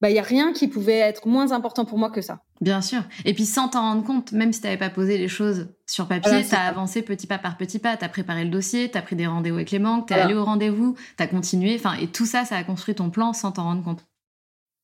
[0.00, 2.42] bah, il y a rien qui pouvait être moins important pour moi que ça.
[2.60, 3.02] Bien sûr.
[3.24, 6.08] Et puis sans t'en rendre compte, même si tu n'avais pas posé les choses sur
[6.08, 8.96] papier, tu as avancé petit pas par petit pas, tu as préparé le dossier, tu
[8.96, 11.74] as pris des rendez-vous avec les banques, tu es allé au rendez-vous, tu as continué,
[11.74, 14.06] enfin et tout ça ça a construit ton plan sans t'en rendre compte.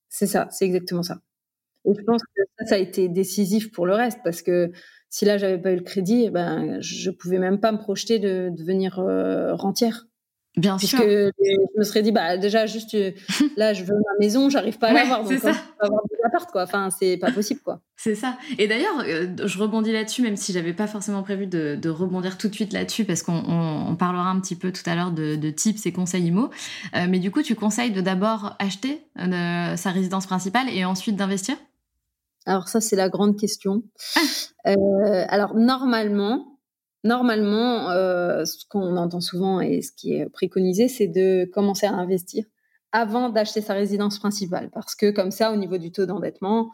[0.09, 1.20] C'est ça, c'est exactement ça.
[1.87, 4.70] Et je pense que ça, ça a été décisif pour le reste parce que
[5.09, 8.18] si là j'avais pas eu le crédit, eh ben je pouvais même pas me projeter
[8.18, 10.07] de devenir euh, rentière.
[10.57, 11.07] Bien Puisque sûr.
[11.07, 13.12] je me serais dit, bah, déjà, juste, euh,
[13.59, 15.23] là, je veux ma maison, j'arrive pas à l'avoir.
[15.23, 15.53] Donc, ça.
[15.53, 16.62] je avoir des appart, quoi.
[16.62, 17.83] Enfin, c'est pas possible, quoi.
[17.97, 18.38] C'est ça.
[18.59, 22.38] Et d'ailleurs, euh, je rebondis là-dessus, même si j'avais pas forcément prévu de, de rebondir
[22.38, 25.37] tout de suite là-dessus, parce qu'on on, parlera un petit peu tout à l'heure de,
[25.37, 26.49] de, tips et conseils IMO.
[26.95, 31.57] Euh, mais du coup, tu conseilles de d'abord acheter sa résidence principale et ensuite d'investir?
[32.47, 33.83] Alors ça, c'est la grande question.
[34.64, 34.75] Ah.
[35.29, 36.56] alors normalement,
[37.07, 37.88] normalement,
[38.45, 42.45] ce qu'on entend souvent et ce qui est préconisé, c'est de commencer à investir
[42.92, 46.71] avant d'acheter sa résidence principale, parce que comme ça, au niveau du taux d'endettement,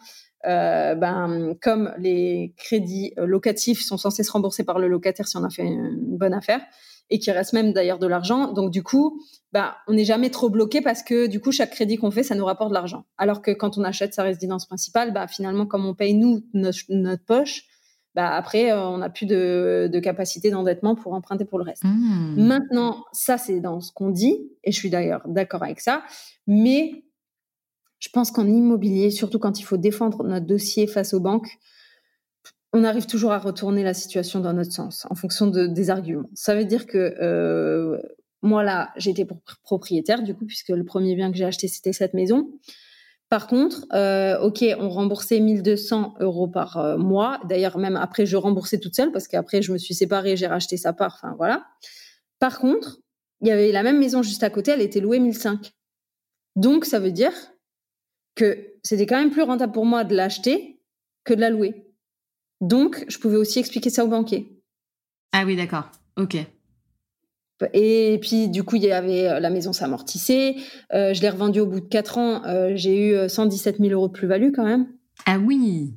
[0.47, 5.37] euh, ben, comme les crédits euh, locatifs sont censés se rembourser par le locataire si
[5.37, 6.61] on a fait une bonne affaire,
[7.11, 8.53] et qu'il reste même d'ailleurs de l'argent.
[8.53, 9.21] Donc du coup,
[9.53, 12.35] ben, on n'est jamais trop bloqué parce que du coup, chaque crédit qu'on fait, ça
[12.35, 13.05] nous rapporte de l'argent.
[13.19, 17.25] Alors que quand on achète sa résidence principale, ben, finalement, comme on paye nous notre,
[17.25, 17.65] poche,
[18.15, 21.85] ben, après, euh, on n'a plus de, de capacité d'endettement pour emprunter pour le reste.
[21.85, 22.47] Mmh.
[22.47, 26.03] Maintenant, ça, c'est dans ce qu'on dit, et je suis d'ailleurs d'accord avec ça,
[26.47, 27.05] mais
[27.99, 31.59] je pense qu'en immobilier, surtout quand il faut défendre notre dossier face aux banques,
[32.73, 36.29] on arrive toujours à retourner la situation dans notre sens, en fonction de, des arguments.
[36.35, 37.99] Ça veut dire que euh,
[38.43, 39.27] moi, là, j'étais
[39.63, 42.51] propriétaire, du coup, puisque le premier bien que j'ai acheté, c'était cette maison.
[43.33, 47.41] Par contre, euh, OK, on remboursait 1200 euros par euh, mois.
[47.49, 50.77] D'ailleurs, même après, je remboursais toute seule parce qu'après, je me suis séparée, j'ai racheté
[50.77, 51.15] sa part.
[51.15, 51.65] Enfin, voilà.
[52.41, 52.99] Par contre,
[53.41, 55.73] il y avait la même maison juste à côté, elle était louée 1005.
[56.57, 57.33] Donc, ça veut dire
[58.35, 60.83] que c'était quand même plus rentable pour moi de l'acheter
[61.25, 61.87] que de la louer.
[62.61, 64.63] Donc, je pouvais aussi expliquer ça au banquier.
[65.33, 65.91] Ah oui, d'accord.
[66.19, 66.37] Ok.
[67.73, 70.57] Et puis, du coup, il y avait euh, la maison s'amortissait.
[70.93, 72.43] Euh, je l'ai revendue au bout de 4 ans.
[72.47, 74.87] Euh, j'ai eu 117 000 euros de plus-value quand même.
[75.27, 75.95] Ah oui.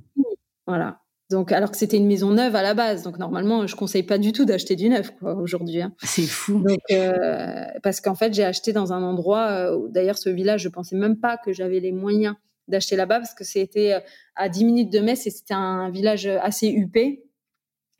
[0.67, 0.99] Voilà.
[1.31, 3.03] Donc, alors que c'était une maison neuve à la base.
[3.03, 5.81] Donc, normalement, je conseille pas du tout d'acheter du neuf, quoi, aujourd'hui.
[5.81, 5.93] Hein.
[6.03, 6.59] C'est fou.
[6.59, 10.95] Donc, euh, parce qu'en fait, j'ai acheté dans un endroit, d'ailleurs, ce village, je pensais
[10.95, 12.35] même pas que j'avais les moyens
[12.67, 14.03] d'acheter là-bas parce que c'était
[14.35, 17.25] à 10 minutes de Metz et c'était un village assez huppé.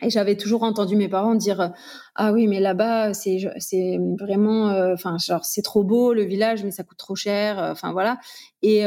[0.02, 1.72] Et j'avais toujours entendu mes parents dire
[2.16, 6.72] ah oui mais là-bas c'est c'est vraiment enfin genre c'est trop beau le village mais
[6.72, 8.18] ça coûte trop cher enfin voilà
[8.62, 8.86] et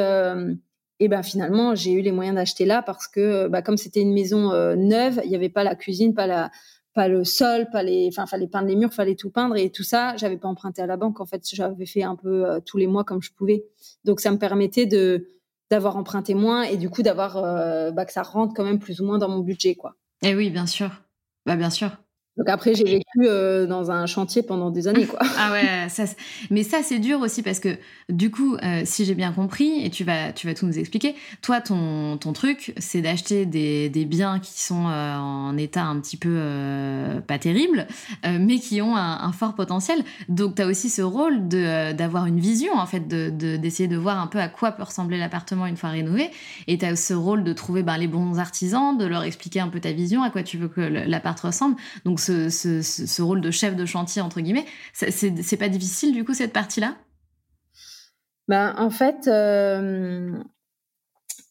[1.00, 4.12] et ben finalement, j'ai eu les moyens d'acheter là parce que bah, comme c'était une
[4.12, 6.50] maison euh, neuve, il n'y avait pas la cuisine, pas la
[6.94, 9.84] pas le sol, pas les, enfin, fallait peindre les murs, fallait tout peindre et tout
[9.84, 11.20] ça, j'avais pas emprunté à la banque.
[11.20, 13.64] En fait, j'avais fait un peu euh, tous les mois comme je pouvais.
[14.04, 15.28] Donc, ça me permettait de
[15.70, 19.00] d'avoir emprunté moins et du coup d'avoir euh, bah, que ça rentre quand même plus
[19.00, 19.94] ou moins dans mon budget, quoi.
[20.22, 20.90] Eh oui, bien sûr.
[21.46, 21.90] Bah, bien sûr.
[22.38, 25.18] Donc après, j'ai vécu euh, dans un chantier pendant des années, quoi.
[25.38, 26.04] ah ouais, ça,
[26.50, 27.76] mais ça c'est dur aussi parce que
[28.08, 31.16] du coup, euh, si j'ai bien compris, et tu vas, tu vas tout nous expliquer,
[31.42, 35.98] toi ton, ton truc, c'est d'acheter des, des, biens qui sont euh, en état un
[36.00, 36.38] petit peu
[37.26, 37.86] pas terrible,
[38.24, 40.02] mais qui ont un, fort potentiel.
[40.28, 44.20] Donc tu as aussi ce rôle d'avoir une vision en fait, de d'essayer de, voir
[44.20, 46.30] un peu à quoi peut ressembler l'appartement une fois rénové,
[46.68, 49.68] et tu as ce rôle de trouver ben, les bons artisans, de leur expliquer un
[49.68, 51.76] peu ta vision, à quoi tu veux que l'appart ressemble.
[52.28, 54.66] Ce, rôle de chef de chantier, entre guillemets.
[54.92, 56.96] C'est pas difficile, du coup, cette partie-là?
[58.48, 60.32] Ben, En fait, euh,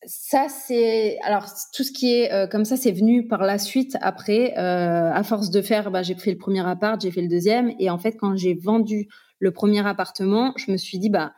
[0.05, 1.19] ça, c'est.
[1.23, 4.57] Alors, tout ce qui est euh, comme ça, c'est venu par la suite après.
[4.57, 7.71] Euh, à force de faire, bah, j'ai fait le premier appart, j'ai fait le deuxième.
[7.79, 9.07] Et en fait, quand j'ai vendu
[9.39, 11.33] le premier appartement, je me suis dit, bah.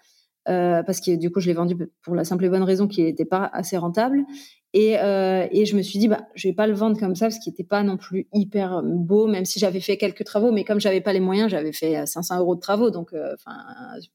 [0.45, 3.25] parce que du coup, je l'ai vendu pour la simple et bonne raison qu'il n'était
[3.25, 4.25] pas assez rentable.
[4.73, 7.25] Et, euh, et, je me suis dit, bah, je vais pas le vendre comme ça
[7.25, 10.51] parce qu'il n'était pas non plus hyper beau, même si j'avais fait quelques travaux.
[10.51, 12.91] Mais comme j'avais pas les moyens, j'avais fait 500 euh, euros de travaux.
[12.91, 13.55] Donc, euh, enfin,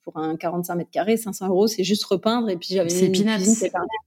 [0.02, 2.50] pour un 45 mètres carrés, 500 euros, c'est juste repeindre.
[2.50, 3.28] Et puis j'avais une cuisine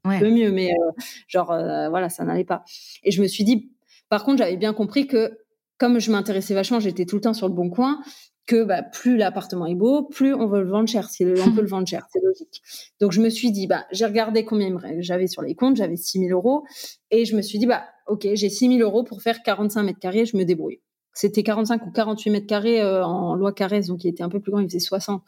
[0.06, 0.92] un peu mieux, mais euh,
[1.28, 1.48] genre,
[1.90, 2.64] voilà, ça n'allait pas.
[3.04, 3.70] Et je me suis dit,
[4.08, 5.38] par contre, j'avais bien compris que
[5.78, 8.00] comme je m'intéressais vachement, j'étais tout le temps sur le bon coin
[8.48, 11.10] que bah, plus l'appartement est beau, plus on veut le vendre cher.
[11.10, 12.64] Si on peut le vendre cher, c'est logique.
[13.00, 16.20] Donc je me suis dit, bah, j'ai regardé combien j'avais sur les comptes, j'avais 6
[16.20, 16.64] 000 euros,
[17.12, 20.00] et je me suis dit, bah, ok, j'ai 6 000 euros pour faire 45 mètres
[20.00, 20.80] carrés, je me débrouille.
[21.14, 24.40] C'était 45 ou 48 mètres carrés euh, en loi Carrez, donc il était un peu
[24.40, 25.24] plus grand, il faisait 60.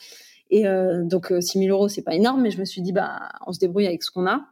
[0.51, 2.93] Et euh, donc 6 euh, 000 euros, c'est pas énorme, mais je me suis dit,
[2.93, 4.45] bah, on se débrouille avec ce qu'on a.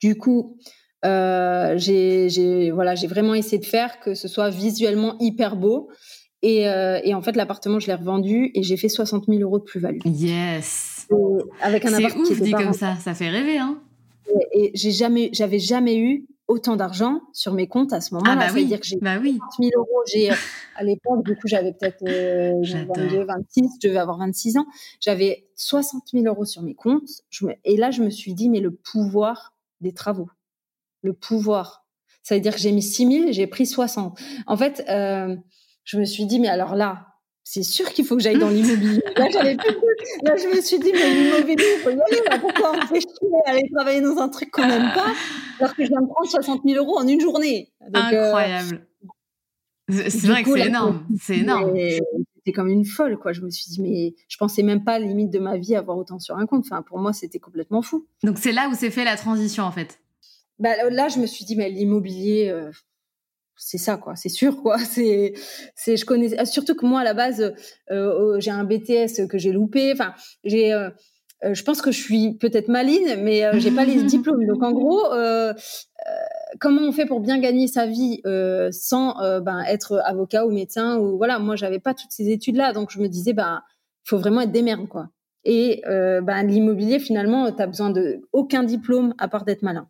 [0.00, 0.56] Du coup,
[1.02, 5.90] j'ai voilà, j'ai vraiment essayé de faire que ce soit visuellement hyper beau
[6.44, 9.64] euh, et, en fait, l'appartement, je l'ai revendu et j'ai fait 60 000 euros de
[9.64, 10.00] plus-value.
[10.04, 11.08] Yes.
[11.62, 13.80] avec un C'est ouf dit comme ça, ça fait rêver, hein.
[14.52, 18.36] Et, j'ai jamais, j'avais jamais eu autant d'argent sur mes comptes à ce moment-là.
[18.38, 18.66] Ah bah oui.
[18.66, 19.38] dire que j'ai bah oui.
[19.58, 20.02] 000 euros.
[20.06, 20.30] J'ai
[20.76, 24.66] à l'époque, du coup, j'avais peut-être 22, euh, 26, je devais avoir 26 ans.
[25.00, 27.08] J'avais 60 000 euros sur mes comptes.
[27.64, 30.28] et là, je me suis dit, mais le pouvoir des travaux,
[31.02, 31.84] le pouvoir.
[32.22, 34.18] Ça veut dire que j'ai mis 6 000, j'ai pris 60.
[34.46, 34.84] En fait.
[34.88, 35.36] Euh,
[35.86, 37.06] je me suis dit, mais alors là,
[37.48, 39.00] c'est sûr qu'il faut que j'aille dans l'immobilier.
[39.16, 42.40] Là, là, je me suis dit, mais l'immobilier, il faut y aller.
[42.40, 45.14] pourquoi on fait chier aller travailler dans un truc qu'on n'aime pas
[45.60, 48.86] alors que je viens de prendre 60 000 euros en une journée euh, Incroyable.
[49.88, 51.06] c'est vrai que c'est énorme.
[51.20, 51.72] C'est énorme.
[51.76, 53.32] C'était comme une folle, quoi.
[53.32, 56.18] Je me suis dit, mais je pensais même pas, limite de ma vie, avoir autant
[56.18, 56.64] sur un compte.
[56.68, 58.06] Enfin, pour moi, c'était complètement fou.
[58.24, 60.00] Donc, c'est là où s'est fait la transition, en fait.
[60.58, 62.52] bah, là, je me suis dit, mais l'immobilier,
[63.56, 64.16] c'est ça quoi.
[64.16, 64.78] C'est sûr quoi.
[64.84, 65.32] C'est
[65.74, 67.54] c'est je connais surtout que moi à la base
[67.90, 69.92] euh, j'ai un BTS que j'ai loupé.
[69.92, 70.14] Enfin
[70.44, 70.90] j'ai euh,
[71.44, 74.46] euh, je pense que je suis peut-être maline mais j'ai pas les diplômes.
[74.46, 75.02] Donc en gros
[76.60, 78.20] comment on fait pour bien gagner sa vie
[78.70, 81.38] sans ben, être avocat ou médecin ou voilà.
[81.38, 83.62] Moi j'avais pas toutes ces études là donc je me disais ben
[84.04, 85.08] il faut vraiment être des merdes quoi.
[85.44, 89.88] Et ben l'immobilier finalement tu as besoin de aucun diplôme à part d'être malin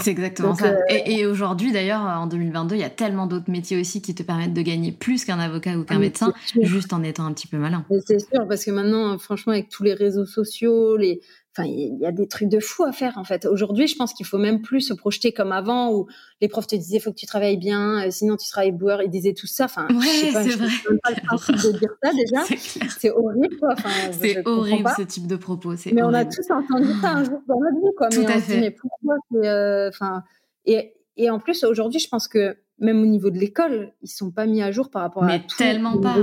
[0.00, 0.68] c'est exactement ça.
[0.68, 4.22] Euh, et, aujourd'hui, d'ailleurs, en 2022, il y a tellement d'autres métiers aussi qui te
[4.22, 6.32] permettent de gagner plus qu'un avocat ou qu'un ah, médecin,
[6.62, 7.84] juste en étant un petit peu malin.
[8.06, 11.20] C'est sûr, parce que maintenant, franchement, avec tous les réseaux sociaux, les,
[11.56, 13.46] Enfin, il y a des trucs de fou à faire en fait.
[13.46, 16.06] Aujourd'hui, je pense qu'il faut même plus se projeter comme avant où
[16.42, 19.00] les profs te disaient faut que tu travailles bien, euh, sinon tu seras éboueur.
[19.00, 19.64] Ils disaient tout ça.
[19.64, 20.68] Enfin, ouais, c'est vrai.
[21.02, 22.44] pas le principe de dire ça déjà.
[22.98, 23.56] C'est horrible.
[23.72, 25.74] Enfin, c'est horrible ce type de propos.
[25.92, 28.08] Mais on a tous entendu ça un jour dans notre vie, quoi.
[28.08, 28.60] Tout mais à fait.
[28.60, 30.24] mais pourquoi euh, Enfin,
[30.66, 34.30] et, et en plus aujourd'hui, je pense que même au niveau de l'école, ils sont
[34.30, 35.56] pas mis à jour par rapport à tout.
[35.56, 36.16] Tellement pas.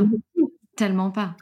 [0.75, 1.35] Tellement pas.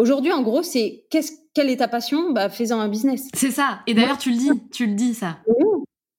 [0.00, 2.30] Aujourd'hui, en gros, c'est quelle est ta passion?
[2.30, 3.28] Bah, fais-en un business.
[3.34, 3.80] C'est ça.
[3.86, 5.40] Et d'ailleurs, tu le dis, tu le dis ça.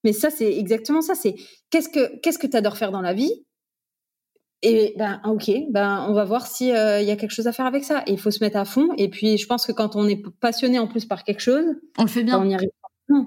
[0.03, 1.15] Mais ça, c'est exactement ça.
[1.15, 1.33] C'est
[1.71, 3.43] qu'est-ce que qu'est-ce que tu adores faire dans la vie?
[4.61, 7.53] Et ben, ok, ben, on va voir si il euh, y a quelque chose à
[7.53, 8.03] faire avec ça.
[8.05, 8.89] Et il faut se mettre à fond.
[8.97, 11.65] Et puis, je pense que quand on est passionné en plus par quelque chose,
[11.97, 12.37] on le fait bien.
[12.37, 12.69] Ben, on y arrive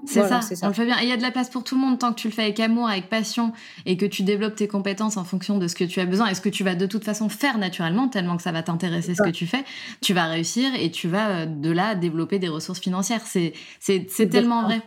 [0.05, 0.97] c'est ça, on le fait bien.
[1.01, 2.43] il y a de la place pour tout le monde tant que tu le fais
[2.43, 3.53] avec amour, avec passion
[3.85, 6.35] et que tu développes tes compétences en fonction de ce que tu as besoin et
[6.35, 9.23] ce que tu vas de toute façon faire naturellement, tellement que ça va t'intéresser ce
[9.23, 9.63] que tu fais,
[10.01, 13.21] tu vas réussir et tu vas euh, de là développer des ressources financières.
[13.25, 14.81] C'est, c'est, tellement vrai.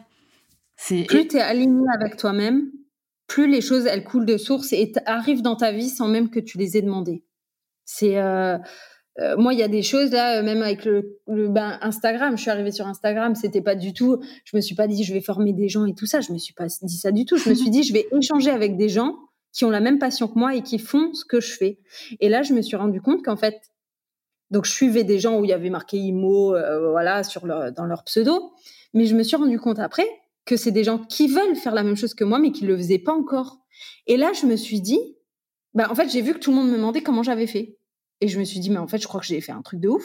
[0.86, 2.70] Plus tu es aligné avec toi-même,
[3.26, 6.40] plus les choses elles coulent de source et arrivent dans ta vie sans même que
[6.40, 7.24] tu les aies demandées.
[7.84, 8.18] C'est.
[8.18, 8.58] Euh,
[9.20, 12.36] euh, moi, il y a des choses là, euh, même avec le, ben, Instagram.
[12.36, 14.20] Je suis arrivée sur Instagram, c'était pas du tout.
[14.44, 16.20] Je me suis pas dit je vais former des gens et tout ça.
[16.20, 17.36] Je me suis pas dit ça du tout.
[17.36, 19.16] Je me suis dit je vais échanger avec des gens
[19.52, 21.80] qui ont la même passion que moi et qui font ce que je fais.
[22.20, 23.56] Et là, je me suis rendu compte qu'en fait,
[24.50, 27.72] donc je suivais des gens où il y avait marqué IMO, euh, voilà, sur leur,
[27.72, 28.52] dans leur pseudo.
[28.94, 30.06] Mais je me suis rendu compte après
[30.44, 32.76] que c'est des gens qui veulent faire la même chose que moi, mais qui le
[32.76, 33.58] faisaient pas encore.
[34.06, 35.00] Et là, je me suis dit,
[35.74, 37.77] bah, en fait, j'ai vu que tout le monde me demandait comment j'avais fait.
[38.20, 39.80] Et je me suis dit, mais en fait, je crois que j'ai fait un truc
[39.80, 40.02] de ouf.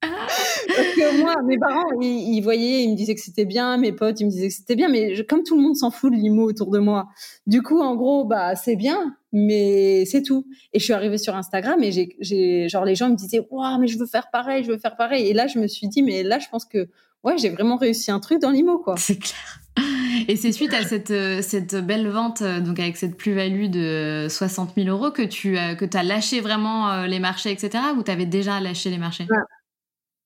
[0.00, 4.20] Parce que moi, mes parents, ils, voyaient, ils me disaient que c'était bien, mes potes,
[4.20, 6.48] ils me disaient que c'était bien, mais comme tout le monde s'en fout de l'IMO
[6.48, 7.08] autour de moi,
[7.46, 10.46] du coup, en gros, bah, c'est bien, mais c'est tout.
[10.72, 13.86] Et je suis arrivée sur Instagram et j'ai, genre, les gens me disaient, waouh, mais
[13.86, 15.26] je veux faire pareil, je veux faire pareil.
[15.28, 16.88] Et là, je me suis dit, mais là, je pense que,
[17.22, 18.96] ouais, j'ai vraiment réussi un truc dans l'IMO, quoi.
[18.96, 19.60] C'est clair.
[20.28, 24.26] Et c'est suite à cette, euh, cette belle vente, euh, donc avec cette plus-value de
[24.28, 27.82] 60 000 euros, que tu que as lâché vraiment euh, les marchés, etc.
[27.96, 29.26] Ou tu déjà lâché les marchés?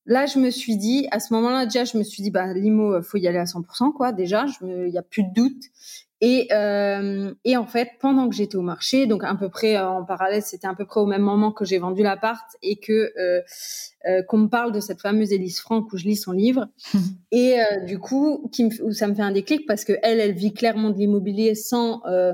[0.09, 3.01] Là, je me suis dit, à ce moment-là, déjà, je me suis dit, bah, l'IMO,
[3.03, 4.47] faut y aller à 100%, quoi, déjà.
[4.62, 5.62] Il n'y a plus de doute.
[6.21, 10.05] Et, euh, et en fait, pendant que j'étais au marché, donc à peu près en
[10.05, 13.40] parallèle, c'était à peu près au même moment que j'ai vendu l'appart et que euh,
[14.09, 16.66] euh, qu'on me parle de cette fameuse Élise Franck où je lis son livre.
[17.31, 20.18] et euh, du coup, qui me, où ça me fait un déclic parce que elle,
[20.18, 22.33] elle vit clairement de l'immobilier sans euh,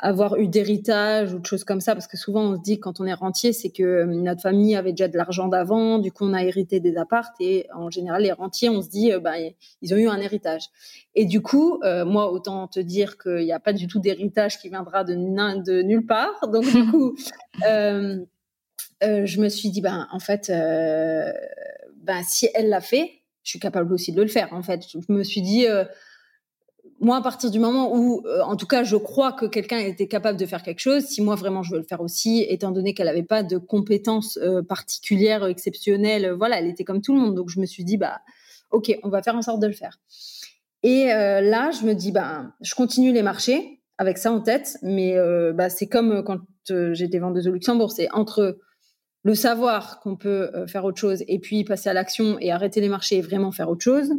[0.00, 3.00] avoir eu d'héritage ou de choses comme ça, parce que souvent on se dit quand
[3.00, 6.24] on est rentier, c'est que euh, notre famille avait déjà de l'argent d'avant, du coup
[6.24, 9.34] on a hérité des appartes et en général les rentiers, on se dit euh, bah,
[9.82, 10.66] ils ont eu un héritage.
[11.16, 14.60] Et du coup, euh, moi autant te dire qu'il n'y a pas du tout d'héritage
[14.60, 16.48] qui viendra de, de nulle part.
[16.48, 17.16] Donc du coup,
[17.68, 18.24] euh,
[19.02, 23.10] je me suis dit ben en fait, ben si elle l'a fait,
[23.42, 24.52] je suis capable aussi de le faire.
[24.52, 25.66] En fait, je me suis dit
[27.00, 30.08] moi, à partir du moment où, euh, en tout cas, je crois que quelqu'un était
[30.08, 32.92] capable de faire quelque chose, si moi vraiment je veux le faire aussi, étant donné
[32.92, 37.20] qu'elle n'avait pas de compétences euh, particulières, exceptionnelles, euh, voilà, elle était comme tout le
[37.20, 37.34] monde.
[37.36, 38.20] Donc je me suis dit, bah,
[38.70, 39.98] ok, on va faire en sorte de le faire.
[40.84, 45.16] Et là, je me dis, bah, je continue les marchés avec ça en tête, mais
[45.52, 46.38] bah, c'est comme quand
[46.92, 48.58] j'étais vendeuse au Luxembourg, c'est entre
[49.24, 52.88] le savoir qu'on peut faire autre chose et puis passer à l'action et arrêter les
[52.88, 54.12] marchés et vraiment faire autre chose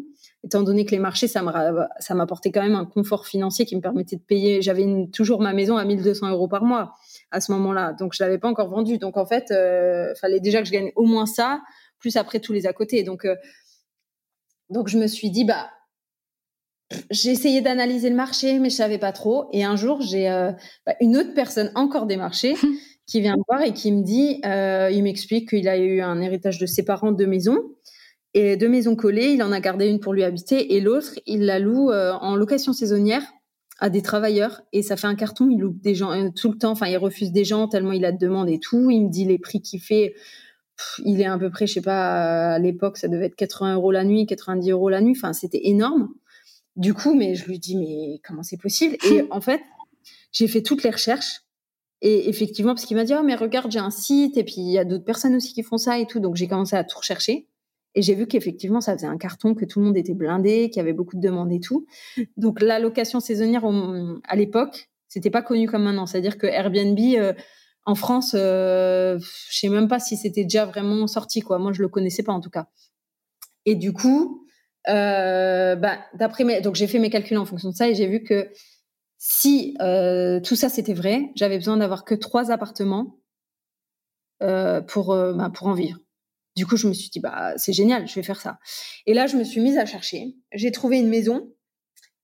[0.43, 4.15] étant donné que les marchés, ça m'apportait quand même un confort financier qui me permettait
[4.15, 4.61] de payer.
[4.61, 6.95] J'avais toujours ma maison à 1200 euros par mois
[7.31, 8.97] à ce moment-là, donc je l'avais pas encore vendue.
[8.97, 11.61] Donc en fait, euh, fallait déjà que je gagne au moins ça,
[11.99, 13.03] plus après tous les à côté.
[13.03, 13.35] Donc euh,
[14.69, 15.69] donc je me suis dit bah
[17.11, 19.47] j'ai essayé d'analyser le marché, mais je savais pas trop.
[19.53, 20.51] Et un jour, j'ai euh,
[20.85, 22.55] bah, une autre personne encore des marchés
[23.05, 26.21] qui vient me voir et qui me dit, euh, il m'explique qu'il a eu un
[26.21, 27.57] héritage de ses parents de maison
[28.33, 31.45] et deux maisons collées, il en a gardé une pour lui habiter et l'autre, il
[31.45, 33.23] la loue euh, en location saisonnière
[33.79, 35.49] à des travailleurs et ça fait un carton.
[35.49, 36.71] Il loue des gens euh, tout le temps.
[36.71, 38.91] Enfin, il refuse des gens tellement il a de demandes et tout.
[38.91, 40.13] Il me dit les prix qu'il fait.
[41.03, 43.91] il est à peu près, je sais pas, à l'époque, ça devait être 80 euros
[43.91, 45.15] la nuit, 90 euros la nuit.
[45.17, 46.09] Enfin, c'était énorme.
[46.75, 48.95] Du coup, mais je lui dis, mais comment c'est possible?
[49.11, 49.61] Et en fait,
[50.31, 51.41] j'ai fait toutes les recherches.
[52.01, 54.71] Et effectivement, parce qu'il m'a dit, oh, mais regarde, j'ai un site, et puis il
[54.71, 56.19] y a d'autres personnes aussi qui font ça et tout.
[56.19, 57.48] Donc j'ai commencé à tout rechercher.
[57.95, 60.77] Et j'ai vu qu'effectivement, ça faisait un carton, que tout le monde était blindé, qu'il
[60.77, 61.85] y avait beaucoup de demandes et tout.
[62.37, 63.63] Donc la location saisonnière,
[64.27, 66.05] à l'époque, c'était pas connu comme maintenant.
[66.05, 67.33] C'est-à-dire que Airbnb, euh,
[67.85, 69.17] en France, euh,
[69.49, 71.57] je sais même pas si c'était déjà vraiment sorti, quoi.
[71.57, 72.67] Moi, je le connaissais pas en tout cas.
[73.65, 74.47] Et du coup,
[74.87, 78.07] euh, bah, d'après mes, donc j'ai fait mes calculs en fonction de ça et j'ai
[78.07, 78.51] vu que
[79.17, 83.17] si euh, tout ça c'était vrai, j'avais besoin d'avoir que trois appartements
[84.39, 85.99] pour bah, pour en vivre.
[86.59, 88.59] Du coup, je me suis dit bah c'est génial, je vais faire ça.
[89.05, 90.35] Et là, je me suis mise à chercher.
[90.51, 91.53] J'ai trouvé une maison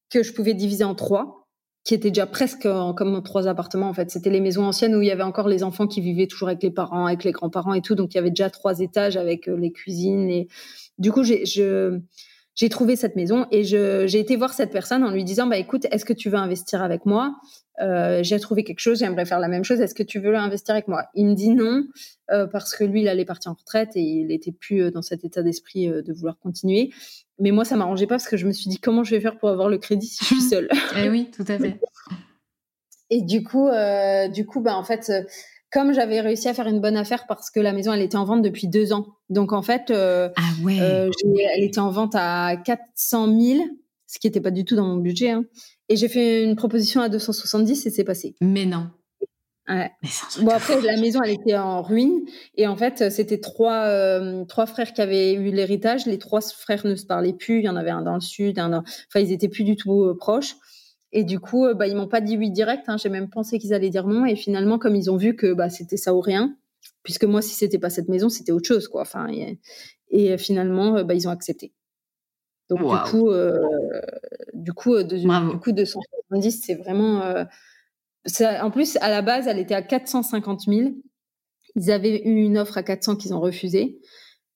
[0.10, 1.48] que je pouvais diviser en trois,
[1.86, 2.68] qui était déjà presque
[2.98, 4.12] comme trois appartements en fait.
[4.12, 6.62] C'était les maisons anciennes où il y avait encore les enfants qui vivaient toujours avec
[6.64, 7.96] les parents, avec les grands-parents et tout.
[7.96, 10.50] Donc il y avait déjà trois étages avec les cuisines et
[10.98, 15.24] du coup j'ai j'ai trouvé cette maison et j'ai été voir cette personne en lui
[15.24, 17.36] disant bah écoute est-ce que tu veux investir avec moi?
[17.82, 20.74] Euh, j'ai trouvé quelque chose j'aimerais faire la même chose est-ce que tu veux investir
[20.74, 21.08] avec moi?
[21.14, 21.84] Il me dit non
[22.32, 25.02] euh, parce que lui il allait partir en retraite et il était plus euh, dans
[25.02, 26.92] cet état d'esprit de vouloir continuer
[27.38, 29.38] mais moi ça m'arrangeait pas parce que je me suis dit comment je vais faire
[29.38, 30.70] pour avoir le crédit si je suis seule?
[30.98, 31.80] Eh oui tout à fait
[33.10, 33.70] et du coup
[34.34, 35.12] du coup bah en fait
[35.72, 38.24] comme j'avais réussi à faire une bonne affaire parce que la maison, elle était en
[38.24, 39.08] vente depuis deux ans.
[39.30, 40.32] Donc, en fait, ah
[40.64, 40.78] ouais.
[40.78, 43.60] Elle était en vente à 400 000,
[44.08, 45.32] ce qui n'était pas du tout dans mon budget.
[45.32, 45.44] Hein.
[45.90, 48.36] Et j'ai fait une proposition à 270 et c'est passé.
[48.42, 48.90] Mais non.
[49.68, 49.92] Ouais.
[50.42, 52.22] bon, après, la maison, elle était en ruine.
[52.56, 56.06] Et en fait, c'était trois, euh, trois frères qui avaient eu l'héritage.
[56.06, 57.60] Les trois frères ne se parlaient plus.
[57.60, 58.84] Il y en avait un dans le sud, un dans...
[59.08, 60.56] Enfin, ils étaient plus du tout proches.
[61.16, 62.90] Et du coup, euh, bah, ils m'ont pas dit oui direct.
[62.90, 62.98] Hein.
[62.98, 64.26] J'ai même pensé qu'ils allaient dire non.
[64.26, 66.58] Et finalement, comme ils ont vu que bah, c'était ça ou rien,
[67.04, 69.04] puisque moi, si c'était pas cette maison, c'était autre chose, quoi.
[69.04, 71.72] Enfin, et, euh, finalement, euh, bah, ils ont accepté.
[72.70, 73.30] Donc du coup,
[74.54, 75.18] du coup, de,
[75.52, 77.22] du coup, 270, c'est vraiment.
[78.42, 80.92] en plus, à la base, elle était à 450 000.
[81.76, 84.00] Ils avaient eu une offre à 400 qu'ils ont refusé.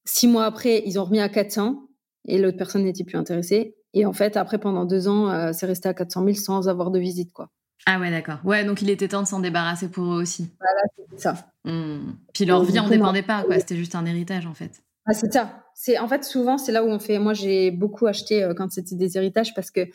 [0.05, 1.88] Six mois après, ils ont remis à 400
[2.28, 3.76] et l'autre personne n'était plus intéressée.
[3.93, 6.91] Et en fait, après, pendant deux ans, euh, c'est resté à 400 000 sans avoir
[6.91, 7.49] de visite, quoi.
[7.86, 8.39] Ah ouais, d'accord.
[8.43, 10.51] Ouais, donc il était temps de s'en débarrasser pour eux aussi.
[10.60, 10.82] Voilà,
[11.12, 11.51] c'est ça.
[11.66, 12.14] Mmh.
[12.34, 13.57] Puis leur vie en dépendait pas, quoi.
[13.60, 14.84] C'était juste un héritage, en fait.
[15.10, 15.64] Ah, c'est ça.
[15.74, 17.20] C'est en fait souvent c'est là où on fait.
[17.20, 19.88] Moi, j'ai beaucoup acheté euh, quand c'était des héritages parce que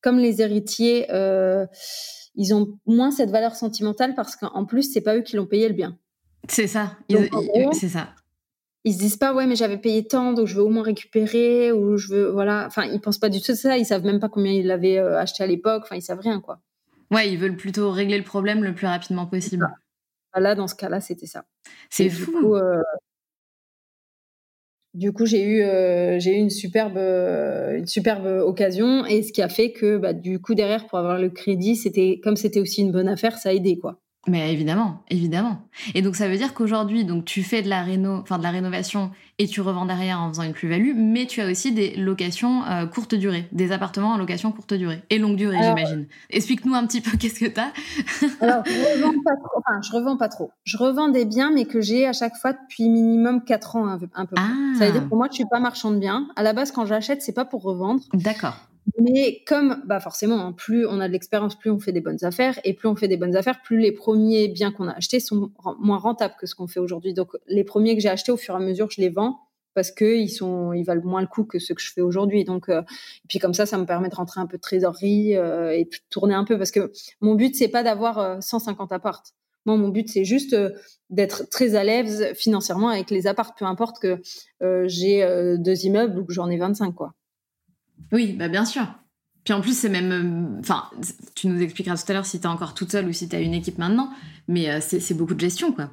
[0.00, 1.66] comme les héritiers, euh,
[2.34, 5.68] ils ont moins cette valeur sentimentale parce qu'en plus c'est pas eux qui l'ont payé
[5.68, 5.98] le bien.
[6.48, 6.96] C'est ça.
[7.72, 8.08] C'est ça
[8.84, 11.70] ils se disent pas ouais mais j'avais payé tant donc je veux au moins récupérer
[11.70, 14.28] ou je veux voilà enfin ils pensent pas du tout ça ils savent même pas
[14.28, 16.60] combien ils l'avaient euh, acheté à l'époque enfin ils savent rien quoi
[17.12, 19.68] ouais ils veulent plutôt régler le problème le plus rapidement possible
[20.34, 21.44] là dans ce cas-là c'était ça
[21.90, 22.56] c'est fou du coup,
[24.94, 29.48] du coup j'ai eu euh, eu une superbe une superbe occasion et ce qui a
[29.48, 32.92] fait que bah, du coup derrière pour avoir le crédit c'était comme c'était aussi une
[32.92, 35.62] bonne affaire ça a aidé quoi mais évidemment, évidemment.
[35.94, 38.50] Et donc ça veut dire qu'aujourd'hui, donc tu fais de la réno, enfin de la
[38.50, 42.64] rénovation et tu revends derrière en faisant une plus-value, mais tu as aussi des locations
[42.66, 46.06] euh, courte durée, des appartements en location courte durée et longue durée, j'imagine.
[46.30, 47.72] Explique-nous un petit peu qu'est-ce que tu as.
[48.40, 49.58] alors, je revends pas trop.
[49.58, 50.52] Enfin, je revends pas trop.
[50.62, 54.26] Je revends des biens, mais que j'ai à chaque fois depuis minimum 4 ans, un
[54.26, 54.36] peu.
[54.38, 54.52] Ah.
[54.78, 56.28] Ça veut dire que pour moi, je suis pas marchand de biens.
[56.36, 58.02] À la base, quand j'achète, c'est pas pour revendre.
[58.14, 58.56] D'accord.
[58.98, 62.24] Mais comme, bah forcément, hein, plus on a de l'expérience, plus on fait des bonnes
[62.24, 65.20] affaires, et plus on fait des bonnes affaires, plus les premiers biens qu'on a achetés
[65.20, 67.14] sont moins rentables que ce qu'on fait aujourd'hui.
[67.14, 69.38] Donc, les premiers que j'ai achetés, au fur et à mesure, je les vends
[69.74, 72.44] parce qu'ils ils valent moins le coup que ceux que je fais aujourd'hui.
[72.44, 75.36] Donc, euh, et puis comme ça, ça me permet de rentrer un peu de trésorerie
[75.36, 78.96] euh, et de tourner un peu, parce que mon but c'est pas d'avoir 150 euh,
[78.96, 79.34] appartes.
[79.64, 80.56] Moi, mon but c'est juste
[81.10, 84.20] d'être très à l'aise financièrement avec les appartes, peu importe que
[84.88, 85.24] j'ai
[85.58, 87.14] deux immeubles ou que j'en ai 25, quoi.
[88.10, 88.86] Oui, bah bien sûr.
[89.44, 90.12] Puis en plus, c'est même.
[90.12, 90.84] Euh, enfin,
[91.34, 93.36] tu nous expliqueras tout à l'heure si tu es encore toute seule ou si tu
[93.36, 94.10] as une équipe maintenant,
[94.48, 95.90] mais euh, c'est beaucoup de gestion, quoi.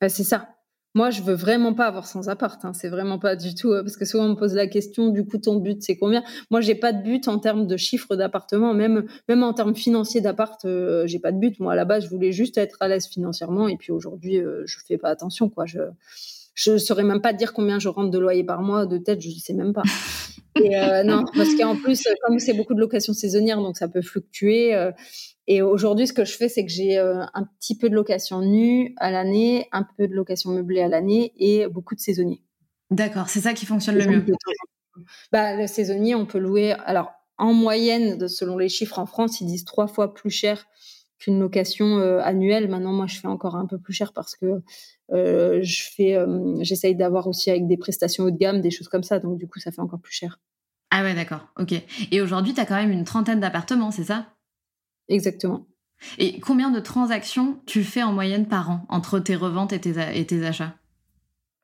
[0.00, 0.48] Bah, c'est ça.
[0.94, 2.64] Moi, je veux vraiment pas avoir sans appart.
[2.64, 2.72] Hein.
[2.72, 3.70] C'est vraiment pas du tout.
[3.72, 6.22] Euh, parce que souvent, on me pose la question du coup, ton but, c'est combien?
[6.50, 8.72] Moi, j'ai pas de but en termes de chiffre d'appartement.
[8.74, 10.60] Même, même en termes financiers d'appart,
[11.06, 11.58] j'ai pas de but.
[11.60, 13.68] Moi, à la base, je voulais juste être à l'aise financièrement.
[13.68, 15.66] Et puis aujourd'hui, je fais pas attention, quoi.
[15.66, 15.80] Je
[16.54, 19.30] je saurais même pas dire combien je rentre de loyer par mois de tête, je
[19.30, 19.82] sais même pas.
[20.56, 24.02] Et euh, non, parce qu'en plus, comme c'est beaucoup de locations saisonnières, donc ça peut
[24.02, 24.74] fluctuer.
[24.74, 24.90] Euh,
[25.46, 28.40] et aujourd'hui, ce que je fais, c'est que j'ai euh, un petit peu de location
[28.40, 32.42] nue à l'année, un peu de location meublée à l'année et beaucoup de saisonniers.
[32.90, 34.24] D'accord, c'est ça qui fonctionne le mieux.
[35.32, 36.72] Bah, le saisonnier, on peut louer.
[36.84, 40.66] Alors, en moyenne, selon les chiffres en France, ils disent trois fois plus cher
[41.18, 42.68] qu'une location annuelle.
[42.68, 44.62] Maintenant, moi, je fais encore un peu plus cher parce que
[45.12, 48.88] euh, je fais, euh, j'essaye d'avoir aussi avec des prestations haut de gamme, des choses
[48.88, 49.18] comme ça.
[49.18, 50.38] Donc du coup, ça fait encore plus cher.
[50.90, 51.46] Ah ouais, d'accord.
[51.58, 51.74] Ok.
[52.10, 54.26] Et aujourd'hui, tu as quand même une trentaine d'appartements, c'est ça?
[55.08, 55.66] Exactement.
[56.18, 59.94] Et combien de transactions tu fais en moyenne par an entre tes reventes et tes,
[60.14, 60.74] et tes achats?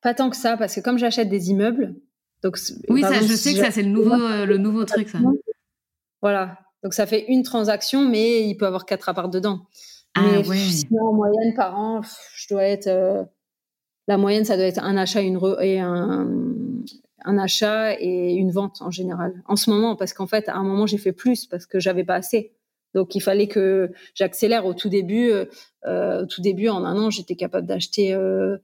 [0.02, 1.96] Pas tant que ça, parce que comme j'achète des immeubles,
[2.42, 5.18] donc oui, ça, je sais que ça c'est le nouveau, euh, le nouveau truc, ça.
[6.20, 6.58] Voilà.
[6.82, 9.66] Donc ça fait une transaction, mais il peut avoir quatre apparts dedans.
[10.14, 10.56] Ah mais ouais.
[10.56, 12.02] sinon, en moyenne par an,
[12.34, 13.24] je dois être euh,
[14.06, 16.28] la moyenne, ça doit être un achat une et un,
[17.24, 19.42] un achat et une vente en général.
[19.46, 22.04] En ce moment, parce qu'en fait, à un moment, j'ai fait plus parce que j'avais
[22.04, 22.52] pas assez.
[22.94, 25.30] Donc, il fallait que j'accélère au tout début.
[25.86, 28.14] Euh, au tout début, en un an, j'étais capable d'acheter.
[28.14, 28.56] Euh,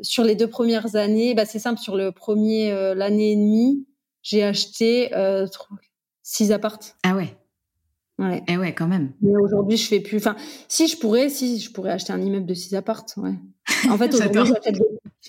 [0.00, 1.80] sur les deux premières années, bah, c'est simple.
[1.80, 3.86] Sur le premier, euh, l'année et demie,
[4.22, 5.46] j'ai acheté euh,
[6.22, 6.96] six appartes.
[7.02, 7.34] Ah ouais.
[8.18, 8.42] Ouais.
[8.48, 9.12] Et ouais, quand même.
[9.22, 10.16] Mais aujourd'hui, je fais plus.
[10.16, 10.34] Enfin,
[10.66, 13.14] si je pourrais, si je pourrais acheter un immeuble de six appartes.
[13.16, 13.34] Ouais.
[13.88, 14.54] En fait, aujourd'hui,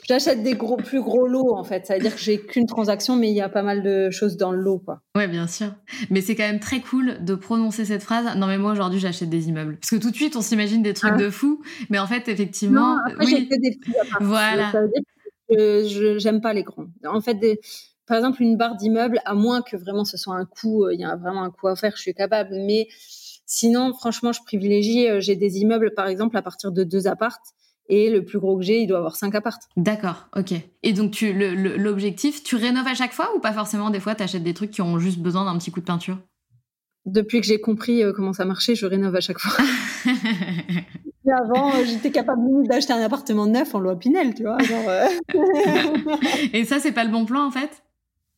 [0.07, 1.53] j'achète des, gros, plus gros lots.
[1.53, 3.83] En fait, ça veut dire que j'ai qu'une transaction, mais il y a pas mal
[3.83, 5.01] de choses dans le lot, quoi.
[5.15, 5.67] Ouais, bien sûr.
[6.09, 8.25] Mais c'est quand même très cool de prononcer cette phrase.
[8.37, 9.77] Non, mais moi aujourd'hui, j'achète des immeubles.
[9.79, 11.17] Parce que tout de suite, on s'imagine des trucs ah.
[11.17, 11.61] de fou,
[11.91, 13.47] mais en fait, effectivement, non, après, oui.
[13.51, 14.23] J'ai des petits appartes.
[14.23, 14.71] Voilà.
[14.71, 15.03] Ça veut dire
[15.49, 16.87] que je j'aime pas les grands.
[17.05, 17.59] En fait, des
[18.09, 21.05] par exemple, une barre d'immeuble, à moins que vraiment ce soit un coût, il y
[21.05, 22.49] a vraiment un coût à faire, je suis capable.
[22.51, 22.89] Mais
[23.51, 27.55] Sinon, franchement, je privilégie, euh, j'ai des immeubles, par exemple, à partir de deux appartes.
[27.87, 29.63] Et le plus gros que j'ai, il doit avoir cinq appartes.
[29.75, 30.53] D'accord, ok.
[30.83, 34.21] Et donc, tu, l'objectif, tu rénoves à chaque fois ou pas forcément Des fois, tu
[34.21, 36.19] achètes des trucs qui ont juste besoin d'un petit coup de peinture?
[37.07, 39.65] Depuis que j'ai compris euh, comment ça marchait, je rénove à chaque fois.
[41.31, 44.59] avant, euh, j'étais capable d'acheter un appartement neuf en loi Pinel, tu vois.
[44.59, 45.07] Genre, euh...
[46.53, 47.81] Et ça, c'est pas le bon plan, en fait?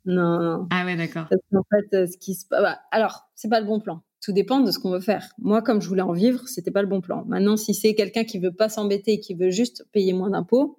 [0.05, 0.67] Non, non.
[0.71, 1.27] Ah ouais, d'accord.
[1.53, 2.45] En fait, ce qui se...
[2.49, 4.01] Bah, alors, c'est pas le bon plan.
[4.23, 5.33] Tout dépend de ce qu'on veut faire.
[5.39, 7.23] Moi, comme je voulais en vivre, c'était pas le bon plan.
[7.27, 10.77] Maintenant, si c'est quelqu'un qui veut pas s'embêter, qui veut juste payer moins d'impôts,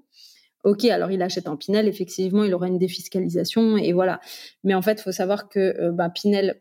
[0.64, 4.20] ok, alors il achète en Pinel, effectivement, il aura une défiscalisation et voilà.
[4.64, 6.60] Mais en fait, il faut savoir que euh, bah, Pinel,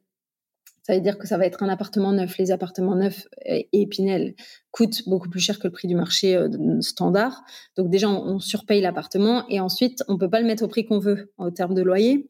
[0.91, 2.37] ça veut dire que ça va être un appartement neuf.
[2.37, 4.35] Les appartements neufs et Pinel
[4.71, 6.49] coûtent beaucoup plus cher que le prix du marché euh,
[6.81, 7.45] standard.
[7.77, 10.85] Donc déjà, on, on surpaye l'appartement et ensuite, on peut pas le mettre au prix
[10.85, 12.27] qu'on veut en termes de loyer.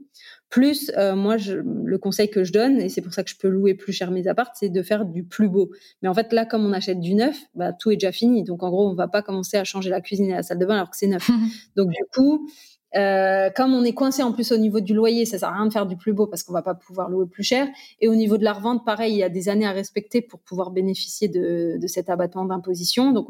[0.51, 3.37] Plus, euh, moi, je, le conseil que je donne, et c'est pour ça que je
[3.37, 5.71] peux louer plus cher mes apparts, c'est de faire du plus beau.
[6.01, 8.43] Mais en fait, là, comme on achète du neuf, bah, tout est déjà fini.
[8.43, 10.65] Donc, en gros, on va pas commencer à changer la cuisine et la salle de
[10.65, 11.29] bain alors que c'est neuf.
[11.77, 12.49] Donc, du coup,
[12.95, 15.65] euh, comme on est coincé en plus au niveau du loyer, ça sert à rien
[15.65, 17.67] de faire du plus beau parce qu'on va pas pouvoir louer plus cher.
[17.99, 20.39] Et au niveau de la revente, pareil, il y a des années à respecter pour
[20.39, 23.11] pouvoir bénéficier de, de cet abattement d'imposition.
[23.11, 23.27] Donc,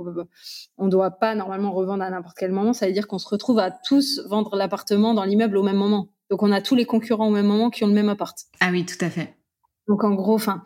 [0.78, 2.74] on ne doit pas normalement revendre à n'importe quel moment.
[2.74, 6.09] Ça veut dire qu'on se retrouve à tous vendre l'appartement dans l'immeuble au même moment.
[6.30, 8.38] Donc, on a tous les concurrents au même moment qui ont le même appart.
[8.62, 9.36] Ah oui, tout à fait.
[9.88, 10.64] Donc, en gros, enfin,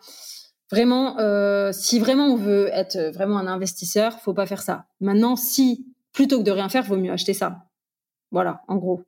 [0.70, 4.86] vraiment, euh, si vraiment on veut être vraiment un investisseur, faut pas faire ça.
[5.00, 7.65] Maintenant, si plutôt que de rien faire, vaut mieux acheter ça.
[8.36, 9.02] Voilà, en gros.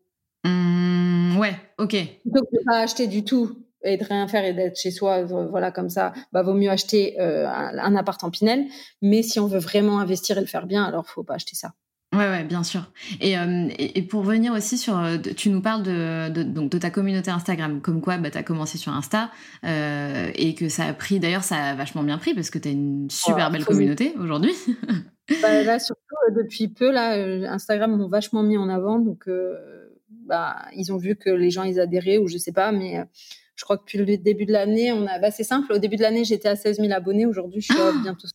[0.44, 1.90] Mmh, ouais, ok.
[1.90, 5.24] Plutôt que de pas acheter du tout et de rien faire et d'être chez soi,
[5.24, 8.64] voilà, comme ça, bah, vaut mieux acheter euh, un, un appart en Pinel.
[9.02, 11.74] Mais si on veut vraiment investir et le faire bien, alors faut pas acheter ça.
[12.18, 12.90] Ouais, ouais, bien sûr.
[13.20, 15.00] Et, euh, et, pour venir aussi sur,
[15.36, 18.42] tu nous parles de, de, donc de ta communauté Instagram, comme quoi bah, tu as
[18.42, 19.30] commencé sur Insta
[19.64, 22.68] euh, et que ça a pris, d'ailleurs ça a vachement bien pris parce que tu
[22.68, 24.52] as une super belle communauté aujourd'hui.
[25.42, 27.12] bah, là, surtout euh, depuis peu, là,
[27.52, 29.28] Instagram m'ont vachement mis en avant, donc
[30.26, 32.96] bah, ils ont vu que les gens ils adhéraient ou je sais pas, mais
[33.54, 35.96] je crois que depuis le début de l'année, on a, bah, c'est simple, au début
[35.96, 38.26] de l'année j'étais à 16 000 abonnés, aujourd'hui je suis à bientôt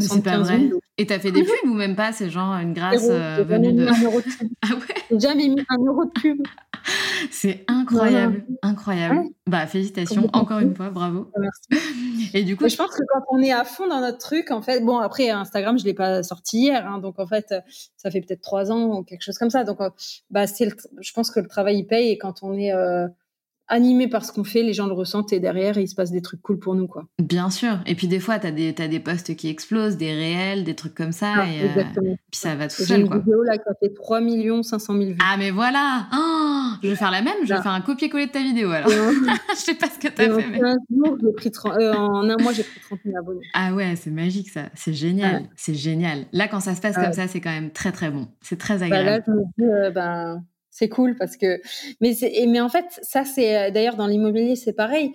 [0.00, 0.58] c'est pas vrai.
[0.68, 3.72] 000, et t'as fait des pubs ou même pas C'est genre une grâce euh, venue
[3.72, 3.86] de.
[3.86, 4.48] Un euro de pub.
[4.62, 6.42] ah ouais J'ai jamais mis un euro de pub.
[7.30, 9.18] C'est incroyable, incroyable.
[9.18, 9.32] Ouais.
[9.46, 11.30] Bah félicitations encore une fois, bravo.
[11.38, 12.30] Merci.
[12.34, 14.50] Et du coup, Mais je pense que quand on est à fond dans notre truc,
[14.50, 17.54] en fait, bon après Instagram, je l'ai pas sorti hier, hein, donc en fait,
[17.96, 19.64] ça fait peut-être trois ans ou quelque chose comme ça.
[19.64, 19.78] Donc,
[20.30, 20.72] bah c'est, le...
[21.00, 23.08] je pense que le travail il paye et quand on est euh
[23.68, 26.22] animé par ce qu'on fait, les gens le ressentent et derrière, il se passe des
[26.22, 27.04] trucs cool pour nous, quoi.
[27.22, 27.78] Bien sûr.
[27.86, 30.94] Et puis des fois, t'as des, as des posts qui explosent, des réels, des trucs
[30.94, 31.32] comme ça.
[31.38, 32.10] Ah, et, exactement.
[32.12, 33.18] Euh, puis ça va tout seul, une quoi.
[33.18, 34.20] vidéo là qui a fait 3
[34.62, 35.18] 500 000 vues.
[35.22, 37.62] Ah, mais voilà oh, Je vais faire la même, je vais Là.
[37.62, 38.88] faire un copier-coller de ta vidéo, alors.
[39.50, 40.58] Je sais pas ce que t'as en fait, mais...
[40.60, 43.40] 15 jours, j'ai pris 30 euh, en un mois, j'ai pris 30 000 abonnés.
[43.54, 44.62] Ah ouais, c'est magique, ça.
[44.74, 45.42] C'est génial.
[45.42, 45.48] Ouais.
[45.56, 46.24] C'est génial.
[46.32, 47.04] Là, quand ça se passe Ouais.
[47.04, 48.28] comme ça, c'est quand même très, très bon.
[48.40, 49.06] C'est très Bah, agréable.
[49.06, 50.42] là, je me dis, euh, ben,
[50.78, 51.60] c'est cool parce que,
[52.00, 55.12] mais et- mais en fait, ça, c'est, euh, d'ailleurs, dans l'immobilier, c'est pareil.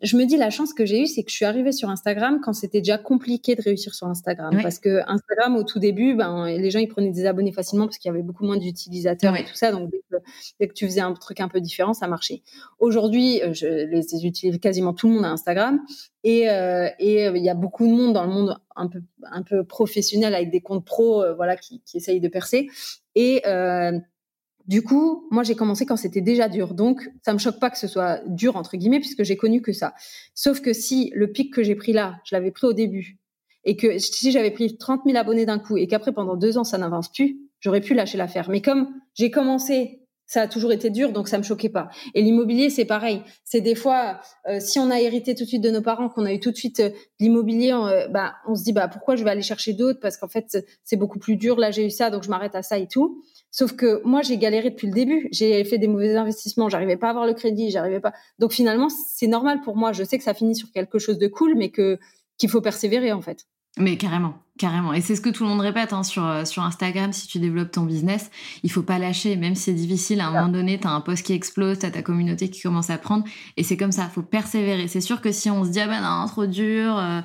[0.00, 2.40] Je me dis, la chance que j'ai eue, c'est que je suis arrivée sur Instagram
[2.42, 4.52] quand c'était déjà compliqué de réussir sur Instagram.
[4.56, 4.60] Ouais.
[4.62, 7.98] Parce que Instagram, au tout début, ben, les gens, ils prenaient des abonnés facilement parce
[7.98, 9.42] qu'il y avait beaucoup moins d'utilisateurs Ouais.
[9.42, 9.70] et tout ça.
[9.70, 10.16] Donc, dès que,
[10.58, 12.42] dès que tu faisais un truc un peu différent, ça marchait.
[12.80, 15.80] Aujourd'hui, euh, je les utilise quasiment tout le monde à Instagram.
[16.24, 19.02] Et euh, et, euh, il y a beaucoup de monde dans le monde un peu,
[19.30, 22.66] un peu professionnel avec des comptes pro, euh, voilà, qui, qui essayent de percer.
[23.14, 23.42] Et,
[24.66, 26.74] Du coup, moi, j'ai commencé quand c'était déjà dur.
[26.74, 29.72] Donc, ça me choque pas que ce soit dur, entre guillemets, puisque j'ai connu que
[29.72, 29.94] ça.
[30.34, 33.18] Sauf que si le pic que j'ai pris là, je l'avais pris au début,
[33.64, 36.64] et que si j'avais pris 30 000 abonnés d'un coup, et qu'après, pendant deux ans,
[36.64, 38.50] ça n'avance plus, j'aurais pu lâcher l'affaire.
[38.50, 40.02] Mais comme j'ai commencé
[40.32, 41.90] ça a toujours été dur, donc ça me choquait pas.
[42.14, 43.22] Et l'immobilier, c'est pareil.
[43.44, 46.24] C'est des fois, euh, si on a hérité tout de suite de nos parents, qu'on
[46.24, 46.88] a eu tout de suite euh,
[47.20, 50.00] l'immobilier, euh, bah, on se dit, bah, pourquoi je vais aller chercher d'autres?
[50.00, 51.58] Parce qu'en fait, c'est beaucoup plus dur.
[51.58, 53.22] Là, j'ai eu ça, donc je m'arrête à ça et tout.
[53.52, 55.28] Sauf que moi, j'ai galéré depuis le début.
[55.30, 56.68] J'ai fait des mauvais investissements.
[56.68, 57.70] J'arrivais pas à avoir le crédit.
[57.70, 58.12] J'arrivais pas.
[58.38, 59.92] Donc finalement, c'est normal pour moi.
[59.92, 61.98] Je sais que ça finit sur quelque chose de cool, mais que
[62.38, 63.46] qu'il faut persévérer en fait.
[63.78, 64.92] Mais carrément, carrément.
[64.92, 67.38] Et c'est ce que tout le monde répète hein, sur, euh, sur Instagram, si tu
[67.38, 68.30] développes ton business,
[68.62, 71.00] il faut pas lâcher, même si c'est difficile, à un moment donné, tu as un
[71.00, 73.24] post qui explose, tu as ta communauté qui commence à prendre,
[73.56, 74.88] et c'est comme ça, faut persévérer.
[74.88, 77.20] C'est sûr que si on se dit, ah ben non, trop dur, euh,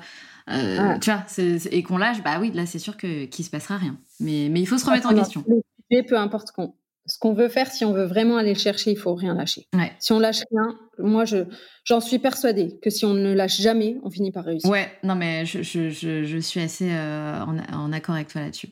[0.50, 1.24] euh, tu vois,
[1.70, 3.98] et qu'on lâche, bah oui, là c'est sûr qu'il se passera rien.
[4.18, 5.44] Mais, mais il faut se remettre en question.
[5.90, 6.74] Peu importe qu'on
[7.08, 9.66] ce qu'on veut faire, si on veut vraiment aller le chercher, il faut rien lâcher.
[9.98, 11.38] Si on lâche rien, moi, je,
[11.84, 14.70] j'en suis persuadée que si on ne lâche jamais, on finit par réussir.
[14.70, 17.40] Ouais, non, mais je, je, je, suis assez euh,
[17.72, 18.68] en, accord avec toi là-dessus.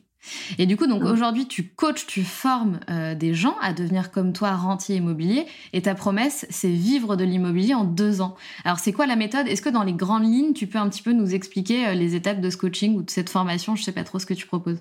[0.57, 4.33] Et du coup, donc aujourd'hui, tu coaches, tu formes euh, des gens à devenir comme
[4.33, 5.45] toi rentier immobilier.
[5.73, 8.35] Et ta promesse, c'est vivre de l'immobilier en deux ans.
[8.65, 9.47] Alors, c'est quoi la méthode?
[9.47, 12.13] Est-ce que dans les grandes lignes, tu peux un petit peu nous expliquer euh, les
[12.13, 13.75] étapes de ce coaching ou de cette formation?
[13.75, 14.79] Je sais pas trop ce que tu proposes.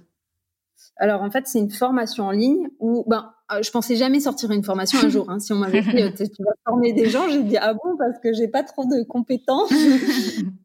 [0.98, 4.50] Alors en fait, c'est une formation en ligne où ben euh, je pensais jamais sortir
[4.50, 5.30] une formation un jour.
[5.30, 5.38] Hein.
[5.38, 8.18] Si on m'avait dit euh, tu vas former des gens, j'ai dit ah bon parce
[8.18, 9.72] que j'ai pas trop de compétences.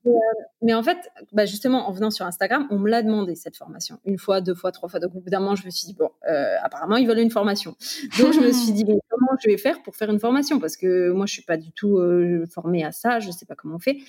[0.08, 0.10] Euh,
[0.64, 0.98] mais en fait,
[1.32, 4.56] bah justement en venant sur Instagram, on me l'a demandé cette formation une fois, deux
[4.56, 5.00] fois, trois fois.
[5.00, 6.10] Donc au bout d'un moment, je me suis dit bon,
[6.64, 7.76] apparemment ils veulent une formation.
[8.20, 10.60] Donc je me suis dit mais comment je vais faire pour faire une formation?
[10.60, 12.02] Parce que moi je suis pas du tout
[12.50, 14.00] formée à ça, je sais pas comment on fait.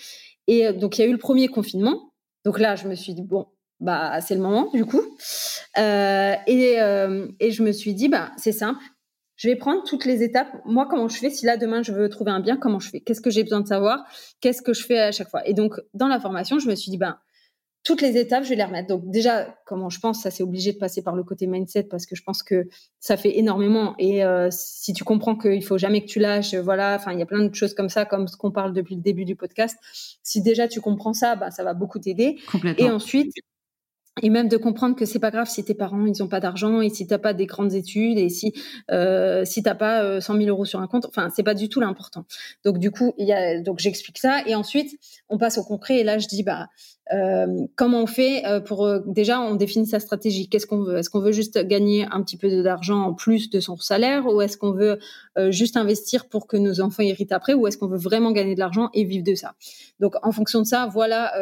[0.47, 2.11] Et donc il y a eu le premier confinement.
[2.45, 3.47] Donc là, je me suis dit bon,
[3.83, 5.03] bah c'est le moment du coup.
[5.78, 8.83] Euh, et, euh, et, je me suis dit bah c'est simple.
[9.37, 10.49] Je vais prendre toutes les étapes.
[10.66, 13.01] Moi, comment je fais Si là demain je veux trouver un bien, comment je fais?
[13.01, 14.05] Qu'est-ce que j'ai besoin de savoir?
[14.41, 15.47] Qu'est-ce que je fais à chaque fois?
[15.47, 17.18] Et donc dans la formation, je me suis dit bah
[17.85, 18.87] toutes les étapes, je vais les remettre.
[18.87, 22.07] Donc déjà, comment je pense, ça c'est obligé de passer par le côté mindset parce
[22.07, 22.68] que je pense que
[23.01, 23.95] ça fait énormément.
[23.99, 27.22] Et euh, si tu comprends qu'il faut jamais que tu lâches, voilà, enfin il y
[27.22, 29.76] a plein de choses comme ça, comme ce qu'on parle depuis le début du podcast.
[30.22, 32.37] Si déjà tu comprends ça, bah ça va beaucoup t'aider.
[32.78, 33.33] Et ensuite,
[34.21, 36.83] et même de comprendre que c'est pas grave si tes parents ils ont pas d'argent
[36.83, 38.53] et si t'as pas des grandes études et si
[38.91, 41.71] euh, si t'as pas euh, 100 000 euros sur un compte enfin c'est pas du
[41.71, 42.27] tout l'important.
[42.65, 44.99] Donc du coup il y a donc j'explique ça et ensuite
[45.31, 46.69] on passe au concret et là je dis bah
[47.12, 50.48] euh, comment on fait euh, pour euh, déjà on définit sa stratégie.
[50.48, 50.98] Qu'est-ce qu'on veut?
[50.98, 54.40] Est-ce qu'on veut juste gagner un petit peu d'argent en plus de son salaire ou
[54.40, 54.98] est-ce qu'on veut
[55.48, 58.61] juste investir pour que nos enfants héritent après ou est-ce qu'on veut vraiment gagner de
[58.61, 59.55] l'argent et vivre de ça?
[60.00, 61.32] Donc en fonction de ça, voilà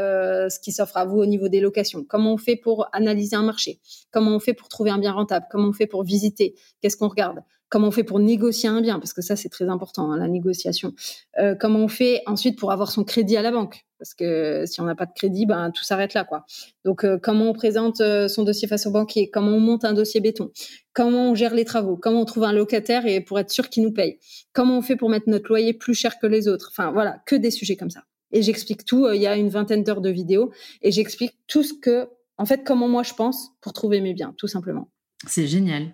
[0.48, 2.04] ce qui s'offre à vous au niveau des locations.
[2.08, 3.80] Comment on fait pour analyser un marché?
[4.10, 5.46] Comment on fait pour trouver un bien rentable?
[5.50, 6.54] Comment on fait pour visiter?
[6.80, 7.40] Qu'est-ce qu'on regarde?
[7.70, 10.26] Comment on fait pour négocier un bien Parce que ça, c'est très important, hein, la
[10.26, 10.92] négociation.
[11.38, 14.80] Euh, comment on fait ensuite pour avoir son crédit à la banque Parce que si
[14.80, 16.24] on n'a pas de crédit, ben, tout s'arrête là.
[16.24, 16.44] quoi.
[16.84, 19.30] Donc, euh, comment on présente euh, son dossier face au banquier?
[19.30, 20.50] Comment on monte un dossier béton?
[20.94, 21.96] Comment on gère les travaux?
[21.96, 24.18] Comment on trouve un locataire et pour être sûr qu'il nous paye?
[24.52, 26.70] Comment on fait pour mettre notre loyer plus cher que les autres?
[26.72, 28.02] Enfin, voilà, que des sujets comme ça.
[28.32, 29.08] Et j'explique tout.
[29.08, 30.50] Il y a une vingtaine d'heures de vidéos
[30.82, 34.34] et j'explique tout ce que, en fait, comment moi je pense pour trouver mes biens,
[34.38, 34.90] tout simplement.
[35.28, 35.92] C'est génial.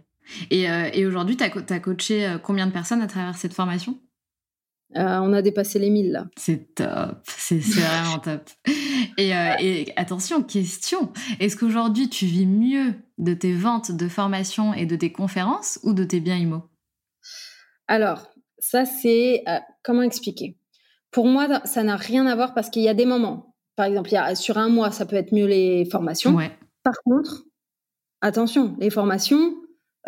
[0.51, 3.99] Et, euh, et aujourd'hui, tu as, coaché euh, combien de personnes à travers cette formation?
[4.97, 6.27] Euh, On a dépassé les 1000 là.
[6.37, 8.49] C'est top, c'est vraiment top.
[9.19, 14.87] Et, et, attention, question, est-ce qu'aujourd'hui tu vis mieux de tes ventes de formation et
[14.87, 16.63] de tes conférences ou de tes biens IMO
[17.89, 19.43] Alors, ça c'est...
[19.83, 20.57] comment expliquer?
[21.11, 23.57] Pour moi, ça n'a rien à voir parce qu'il y a des moments.
[23.75, 26.35] Par exemple, il y a, sur un mois, ça peut être mieux les formations.
[26.35, 26.51] Ouais.
[26.83, 27.45] Par contre,
[28.21, 29.55] attention, les formations,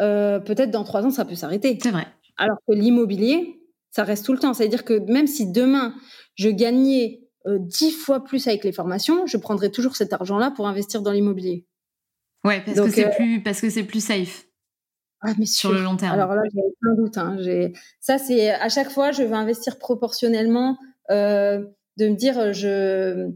[0.01, 1.78] euh, peut-être dans trois ans, ça peut s'arrêter.
[1.82, 2.07] C'est vrai.
[2.36, 4.55] Alors que l'immobilier, ça reste tout le temps.
[4.55, 5.94] C'est-à-dire que même si demain,
[6.36, 10.68] je gagnais euh, dix fois plus avec les formations, je prendrais toujours cet argent-là pour
[10.68, 11.66] investir dans l'immobilier.
[12.44, 14.44] Ouais, parce que c'est euh, plus parce que c'est plus safe.
[15.20, 16.12] Ah, mais sur le long terme.
[16.12, 17.18] Alors là, j'ai aucun doute.
[17.18, 17.36] Hein.
[17.99, 20.78] Ça, c'est à chaque fois, je vais investir proportionnellement,
[21.11, 21.64] de
[21.99, 23.28] me dire, je.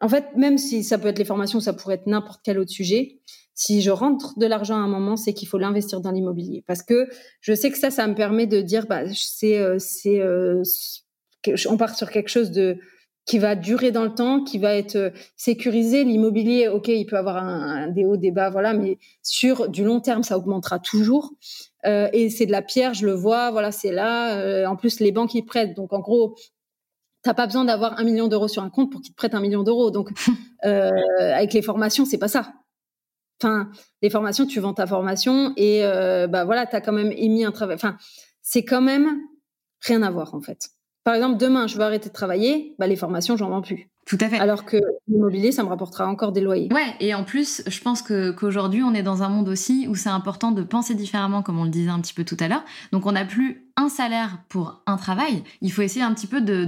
[0.00, 2.70] En fait, même si ça peut être les formations, ça pourrait être n'importe quel autre
[2.70, 3.20] sujet
[3.54, 6.64] si je rentre de l'argent à un moment, c'est qu'il faut l'investir dans l'immobilier.
[6.66, 7.08] Parce que
[7.40, 10.62] je sais que ça, ça me permet de dire, bah, c'est, euh, c'est, euh,
[11.68, 12.78] on part sur quelque chose de
[13.26, 16.04] qui va durer dans le temps, qui va être euh, sécurisé.
[16.04, 20.00] L'immobilier, ok, il peut avoir un, des hauts, des bas, voilà, mais sur du long
[20.00, 21.34] terme, ça augmentera toujours.
[21.84, 24.68] et c'est de la pierre, je le vois, voilà, c'est là.
[24.68, 26.34] en plus, les banques y prêtent, donc en gros,
[27.22, 29.40] t'as pas besoin d'avoir un million d'euros sur un compte pour qu'ils te prêtent un
[29.40, 29.90] million d'euros.
[29.90, 30.08] Donc,
[30.62, 32.54] avec les formations, c'est pas ça
[33.42, 33.70] enfin,
[34.02, 35.82] les formations, tu vends ta formation et
[36.28, 37.76] bah voilà, tu as quand même émis un travail.
[37.76, 37.96] Enfin,
[38.42, 39.20] c'est quand même
[39.80, 40.70] rien à voir en fait.
[41.04, 43.88] Par exemple, demain, je veux arrêter de travailler, bah, les formations, j'en vends plus.
[44.06, 44.38] Tout à fait.
[44.38, 44.76] Alors que
[45.08, 46.68] l'immobilier, ça me rapportera encore des loyers.
[46.72, 49.94] Ouais, et en plus, je pense que qu'aujourd'hui, on est dans un monde aussi où
[49.94, 52.64] c'est important de penser différemment, comme on le disait un petit peu tout à l'heure.
[52.92, 55.42] Donc, on n'a plus un salaire pour un travail.
[55.62, 56.64] Il faut essayer un petit peu de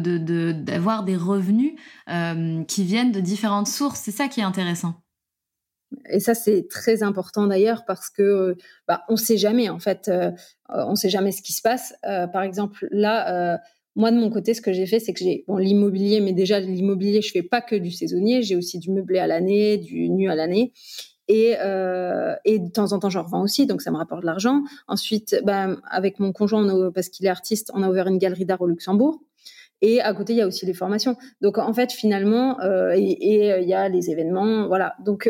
[0.53, 1.73] d'avoir des revenus
[2.09, 4.01] euh, qui viennent de différentes sources.
[4.01, 5.02] C'est ça qui est intéressant.
[6.11, 8.57] Et ça, c'est très important d'ailleurs parce que
[8.89, 10.31] bah, on ne sait jamais en fait, euh,
[10.69, 11.95] on ne sait jamais ce qui se passe.
[12.07, 13.59] Euh, par exemple, là,
[13.95, 16.61] moi, de mon côté, ce que j'ai fait, c'est que j'ai bon, l'immobilier, mais déjà,
[16.61, 20.31] l'immobilier, je fais pas que du saisonnier, j'ai aussi du meublé à l'année, du nu
[20.31, 20.73] à l'année.
[21.29, 24.27] Et, euh, et de temps en temps, j'en revends aussi, donc ça me rapporte de
[24.27, 24.63] l'argent.
[24.89, 28.61] Ensuite, ben, avec mon conjoint, parce qu'il est artiste, on a ouvert une galerie d'art
[28.61, 29.21] au Luxembourg.
[29.83, 31.17] Et à côté, il y a aussi les formations.
[31.41, 34.95] Donc, en fait, finalement, euh, et, il y a les événements, voilà.
[35.05, 35.29] Donc,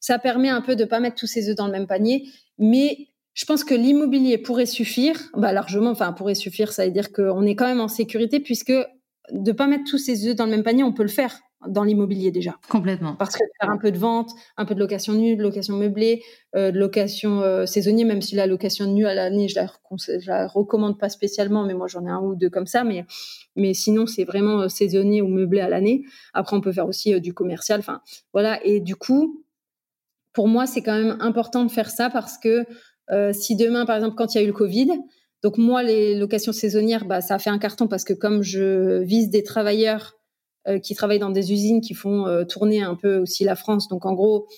[0.00, 2.28] ça permet un peu de pas mettre tous ses œufs dans le même panier,
[2.58, 7.12] mais je pense que l'immobilier pourrait suffire, bah largement, enfin pourrait suffire, ça veut dire
[7.12, 8.74] qu'on est quand même en sécurité puisque
[9.30, 11.84] de pas mettre tous ses œufs dans le même panier, on peut le faire dans
[11.84, 12.56] l'immobilier déjà.
[12.68, 13.14] Complètement.
[13.16, 16.22] Parce que faire un peu de vente, un peu de location nue, de location meublée,
[16.56, 19.66] euh, de location euh, saisonnier, même si la location nue à l'année, je la,
[20.26, 23.04] la recommande pas spécialement, mais moi j'en ai un ou deux comme ça, mais
[23.56, 26.04] mais sinon c'est vraiment euh, saisonnier ou meublé à l'année.
[26.34, 28.00] Après on peut faire aussi du commercial, enfin
[28.32, 28.64] voilà.
[28.64, 29.44] Et du coup,
[30.32, 32.66] pour moi c'est quand même important de faire ça parce que
[33.10, 34.90] euh, si demain, par exemple, quand il y a eu le Covid,
[35.42, 39.02] donc moi, les locations saisonnières, bah, ça a fait un carton parce que comme je
[39.02, 40.21] vise des travailleurs euh,
[40.82, 44.06] qui travaillent dans des usines qui font euh, tourner un peu aussi la France, donc
[44.06, 44.48] en gros,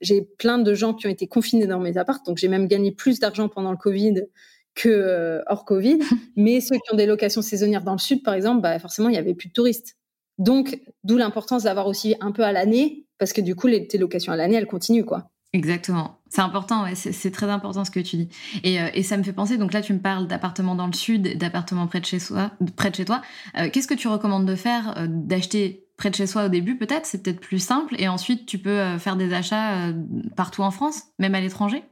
[0.00, 2.90] j'ai plein de gens qui ont été confinés dans mes apparts, donc j'ai même gagné
[2.90, 4.22] plus d'argent pendant le Covid
[4.74, 5.98] que hors Covid.
[6.36, 9.14] Mais ceux qui ont des locations saisonnières dans le sud, par exemple, bah, forcément, il
[9.14, 9.98] y avait plus de touristes.
[10.38, 13.98] Donc, d'où l'importance d'avoir aussi un peu à l'année, parce que du coup, les, tes
[13.98, 15.31] locations à l'année, elles continuent, quoi.
[15.54, 16.18] Exactement.
[16.30, 18.28] C'est important, ouais, c'est très important ce que tu dis.
[18.64, 20.94] Et, euh, et, ça me fait penser, donc là tu me parles d'appartements dans le
[20.94, 23.20] sud, d'appartements près de chez soi, près de chez toi.
[23.58, 26.78] Euh, qu'est-ce que tu recommandes de faire euh, D'acheter près de chez soi au début
[26.78, 29.92] peut-être, c'est peut-être plus simple, et ensuite tu peux faire des achats
[30.36, 31.84] partout en France, même à l'étranger?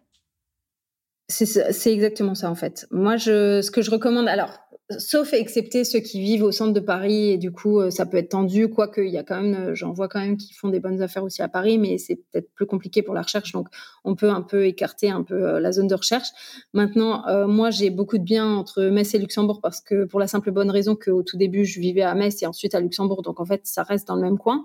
[1.28, 2.88] C'est exactement ça en fait.
[2.90, 4.58] Moi, je, ce que je recommande, alors
[4.98, 8.16] sauf excepté ceux qui vivent au centre de Paris et du coup euh, ça peut
[8.16, 10.68] être tendu quoique il y a quand même euh, j'en vois quand même qui font
[10.68, 13.68] des bonnes affaires aussi à Paris mais c'est peut-être plus compliqué pour la recherche donc
[14.04, 16.28] on peut un peu écarter un peu euh, la zone de recherche.
[16.72, 20.50] Maintenant moi j'ai beaucoup de biens entre Metz et Luxembourg parce que pour la simple
[20.50, 23.44] bonne raison qu'au tout début je vivais à Metz et ensuite à Luxembourg donc en
[23.44, 24.64] fait ça reste dans le même coin.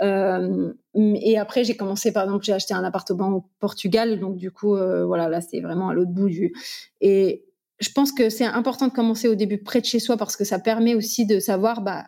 [0.00, 4.76] Et après j'ai commencé par exemple j'ai acheté un appartement au Portugal donc du coup
[4.76, 6.52] voilà là c'est vraiment à l'autre bout du
[7.00, 7.43] et
[7.80, 10.44] je pense que c'est important de commencer au début près de chez soi parce que
[10.44, 12.06] ça permet aussi de savoir bah,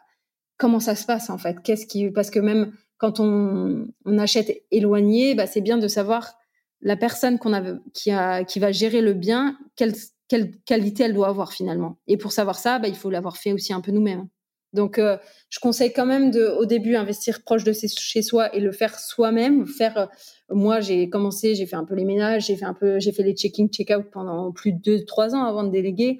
[0.58, 1.60] comment ça se passe en fait.
[1.62, 3.88] Qu'est-ce qui, parce que même quand on,
[4.18, 6.36] achète éloigné, bah, c'est bien de savoir
[6.80, 7.62] la personne qu'on a,
[7.92, 9.94] qui, a, qui va gérer le bien, quelle,
[10.28, 11.98] quelle qualité elle doit avoir finalement.
[12.06, 14.28] Et pour savoir ça, bah, il faut l'avoir fait aussi un peu nous-mêmes.
[14.72, 15.16] Donc, euh,
[15.48, 18.98] je conseille quand même de, au début, investir proche de chez soi et le faire
[18.98, 19.66] soi-même.
[19.66, 20.06] Faire, euh,
[20.50, 23.22] moi, j'ai commencé, j'ai fait un peu les ménages, j'ai fait un peu, j'ai fait
[23.22, 26.18] les check-in, check-out pendant plus de deux, trois ans avant de déléguer.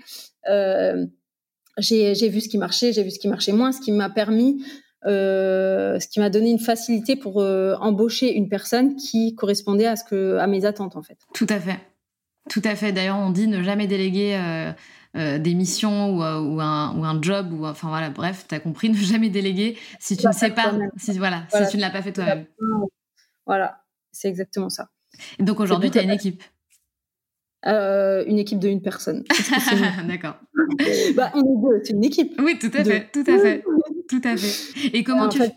[0.48, 1.06] Euh,
[1.78, 4.64] j'ai vu ce qui marchait, j'ai vu ce qui marchait moins, ce qui m'a permis,
[5.04, 10.38] ce qui m'a donné une facilité pour embaucher une personne qui correspondait à ce que,
[10.38, 11.18] à mes attentes en fait.
[11.34, 11.78] Tout à fait,
[12.48, 12.92] tout à fait.
[12.92, 14.72] D'ailleurs, on dit ne jamais déléguer
[15.16, 18.54] euh, des missions ou, euh, ou, un, ou, un, job ou enfin voilà bref tu
[18.54, 21.82] as compris ne jamais déléguer si tu ne sais pas si voilà, si tu ne
[21.82, 22.46] l'as pas fait toi-même.
[23.46, 24.90] Voilà c'est exactement ça.
[25.38, 26.42] Donc aujourd'hui tu as une équipe.
[27.66, 29.24] Euh, une équipe de une personne
[30.06, 30.36] d'accord.
[31.16, 32.40] Bah, est deux c'est une équipe.
[32.40, 33.64] Oui tout à fait tout à fait
[34.08, 34.88] tout à fait.
[34.92, 35.52] Et comment tu fais?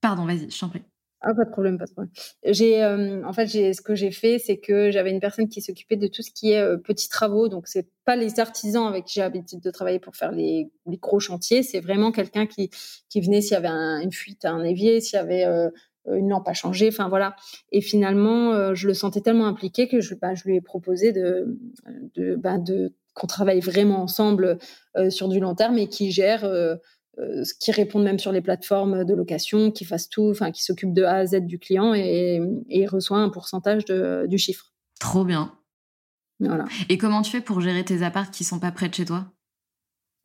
[0.00, 0.82] pardon vas-y je t'en prie
[1.20, 2.12] ah, pas de problème, pas de problème.
[2.44, 5.60] J'ai, euh, en fait, j'ai, ce que j'ai fait, c'est que j'avais une personne qui
[5.60, 7.48] s'occupait de tout ce qui est euh, petits travaux.
[7.48, 10.96] Donc, c'est pas les artisans avec qui j'ai l'habitude de travailler pour faire les, les
[10.96, 11.64] gros chantiers.
[11.64, 12.70] C'est vraiment quelqu'un qui,
[13.08, 15.70] qui venait s'il y avait une fuite à un évier, s'il y avait euh,
[16.06, 16.88] une lampe à changer.
[16.88, 17.34] Enfin, voilà.
[17.72, 21.58] Et finalement, je le sentais tellement impliqué que je, bah, je lui ai proposé de,
[22.14, 24.58] de, bah, de qu'on travaille vraiment ensemble
[25.10, 26.76] sur du long terme et qui gère euh,
[27.60, 31.02] qui répondent même sur les plateformes de location, qui fassent tout, enfin qui s'occupent de
[31.02, 34.72] A à Z du client et, et reçoit un pourcentage de, du chiffre.
[35.00, 35.52] Trop bien.
[36.40, 36.66] Voilà.
[36.88, 39.32] Et comment tu fais pour gérer tes apparts qui sont pas près de chez toi?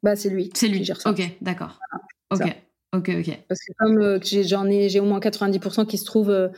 [0.04, 0.52] Bah c'est lui.
[0.54, 0.80] C'est lui.
[0.80, 1.12] Qui gère ça.
[1.12, 1.80] Ok, d'accord.
[2.32, 2.44] ok.
[2.96, 3.40] Ok, ok.
[3.48, 6.50] Parce que comme euh, j'en ai, j'ai au moins 90% qui se trouvent euh,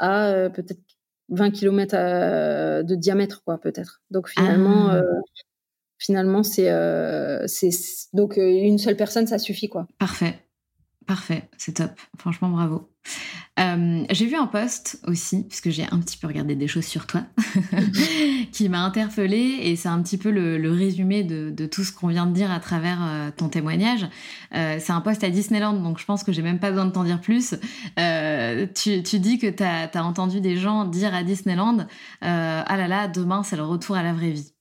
[0.00, 0.80] à peut-être
[1.28, 4.02] 20 km de diamètre, quoi, peut-être.
[4.10, 5.02] Donc finalement, ah
[6.04, 7.46] finalement, c'est euh,
[8.12, 9.86] donc euh, une seule personne, ça suffit quoi.
[9.98, 10.38] Parfait.
[11.06, 11.92] Parfait, c'est top.
[12.18, 12.88] Franchement, bravo.
[13.60, 17.06] Euh, j'ai vu un post aussi, puisque j'ai un petit peu regardé des choses sur
[17.06, 17.22] toi,
[18.52, 22.26] qui m'a interpellée et c'est un petit peu le, résumé de, tout ce qu'on vient
[22.26, 24.08] de dire à travers euh, ton témoignage.
[24.54, 26.90] Euh, c'est un post à Disneyland, donc je pense que j'ai même pas besoin de
[26.90, 27.54] t'en dire plus.
[28.74, 31.86] Tu, dis que tu as, entendu des gens dire à Disneyland
[32.22, 34.53] Ah là là, demain c'est le retour à la vraie vie.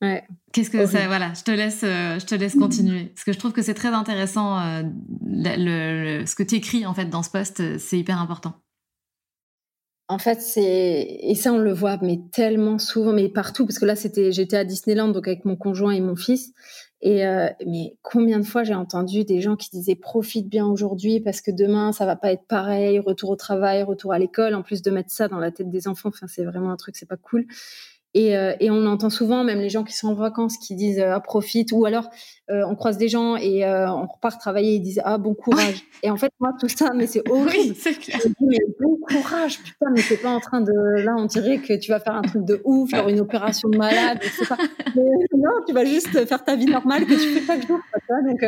[0.00, 3.06] Qu'est-ce que ça Voilà, je te laisse, euh, je te laisse continuer.
[3.06, 4.58] Parce que je trouve que c'est très intéressant.
[4.60, 4.82] Euh,
[5.24, 8.54] le, ce que tu écris en fait dans ce poste, euh, c'est hyper important.
[10.10, 13.66] En fait, c'est et ça on le voit, mais tellement souvent, mais partout.
[13.66, 16.52] Parce que là, c'était, j'étais à Disneyland donc avec mon conjoint et mon fils.
[17.00, 17.22] Et
[17.64, 21.52] mais combien de fois j'ai entendu des gens qui disaient profite bien aujourd'hui parce que
[21.52, 24.56] demain ça va pas être pareil, retour au travail, retour à l'école.
[24.56, 26.96] En plus de mettre ça dans la tête des enfants, enfin c'est vraiment un truc,
[26.96, 27.46] c'est pas cool.
[28.14, 30.98] Et, euh, et, on entend souvent, même les gens qui sont en vacances, qui disent
[30.98, 32.08] euh, ah, profite, ou alors
[32.50, 35.84] euh, on croise des gens et on repart travailler, ils disent ah bon courage.
[36.02, 37.74] Et en fait, moi tout ça, mais c'est horrible.
[37.78, 38.18] c'est clair.
[38.40, 40.72] mais bon courage, putain, mais t'es pas en train de
[41.04, 43.76] là, on dirait que tu vas faire un truc de ouf, genre une opération de
[43.76, 44.54] malade, etc.
[45.36, 47.78] non, tu vas juste faire ta vie normale que tu fais chaque jour.
[48.24, 48.40] Donc,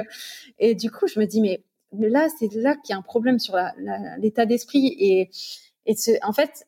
[0.58, 1.61] et du coup, je me dis mais,
[1.92, 3.56] là, c'est là qu'il y a un problème sur
[4.18, 5.30] l'état d'esprit et
[5.86, 6.66] et en fait,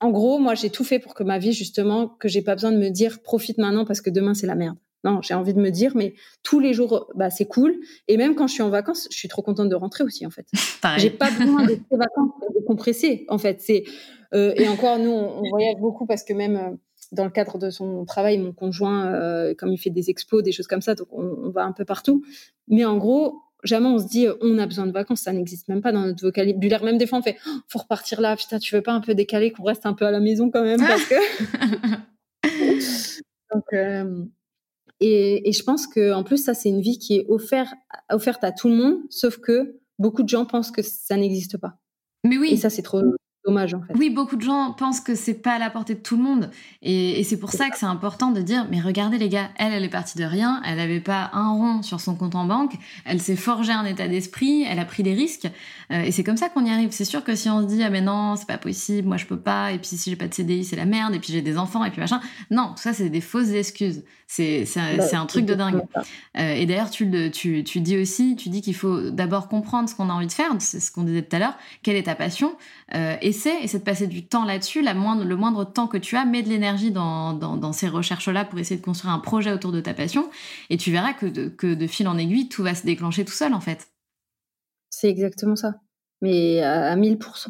[0.00, 2.72] en gros, moi, j'ai tout fait pour que ma vie, justement, que j'ai pas besoin
[2.72, 4.76] de me dire profite maintenant parce que demain c'est la merde.
[5.04, 7.78] Non, j'ai envie de me dire, mais tous les jours, bah, c'est cool.
[8.08, 10.30] Et même quand je suis en vacances, je suis trop contente de rentrer aussi, en
[10.30, 10.46] fait.
[10.98, 13.60] j'ai pas besoin de ces vacances pour décompresser, en fait.
[13.60, 13.84] C'est
[14.34, 16.76] euh, et encore, nous, on, voyage beaucoup parce que même euh,
[17.12, 20.52] dans le cadre de son travail, mon conjoint, euh, comme il fait des expos, des
[20.52, 22.24] choses comme ça, donc on va un peu partout.
[22.66, 25.80] Mais en gros, jamais on se dit on a besoin de vacances, ça n'existe même
[25.80, 26.84] pas dans notre vocabulaire.
[26.84, 29.14] Même des fois on fait oh, faut repartir là, putain tu veux pas un peu
[29.14, 31.14] décaler qu'on reste un peu à la maison quand même parce que.
[33.54, 34.24] Donc, euh,
[35.00, 37.72] et, et, je pense que en plus ça c'est une vie qui est offerte
[38.10, 41.78] offerte à tout le monde, sauf que beaucoup de gens pensent que ça n'existe pas.
[42.24, 42.50] Mais oui.
[42.52, 43.02] Et ça c'est trop
[43.44, 43.94] dommage en fait.
[43.96, 46.50] Oui, beaucoup de gens pensent que c'est pas à la portée de tout le monde.
[46.82, 49.84] Et, c'est pour ça que c'est important de dire, mais regardez les gars, elle, elle
[49.84, 52.74] est partie de rien, elle avait pas un rond sur son compte en banque,
[53.04, 55.48] elle s'est forgé un état d'esprit, elle a pris des risques.
[55.90, 56.90] Euh, et c'est comme ça qu'on y arrive.
[56.90, 59.26] C'est sûr que si on se dit, ah mais non, c'est pas possible, moi je
[59.26, 61.42] peux pas, et puis si j'ai pas de CDI, c'est la merde, et puis j'ai
[61.42, 62.20] des enfants, et puis machin.
[62.50, 64.04] Non, tout ça, c'est des fausses excuses.
[64.26, 65.82] C'est bah, un truc de dingue.
[66.36, 69.94] Euh, et d'ailleurs, tu, tu, tu dis aussi, tu dis qu'il faut d'abord comprendre ce
[69.94, 72.14] qu'on a envie de faire, c'est ce qu'on disait tout à l'heure, quelle est ta
[72.14, 72.54] passion,
[72.94, 76.16] euh, essaie, essaie de passer du temps là-dessus, la moindre, le moindre temps que tu
[76.16, 79.72] as, mets de l'énergie dans, dans, ces recherches-là pour essayer de construire un projet autour
[79.72, 80.30] de ta passion,
[80.70, 83.32] et tu verras que de, que de fil en aiguille, tout va se déclencher tout
[83.32, 83.88] seul en fait.
[84.90, 85.74] C'est exactement ça,
[86.20, 87.48] mais à, 1000%.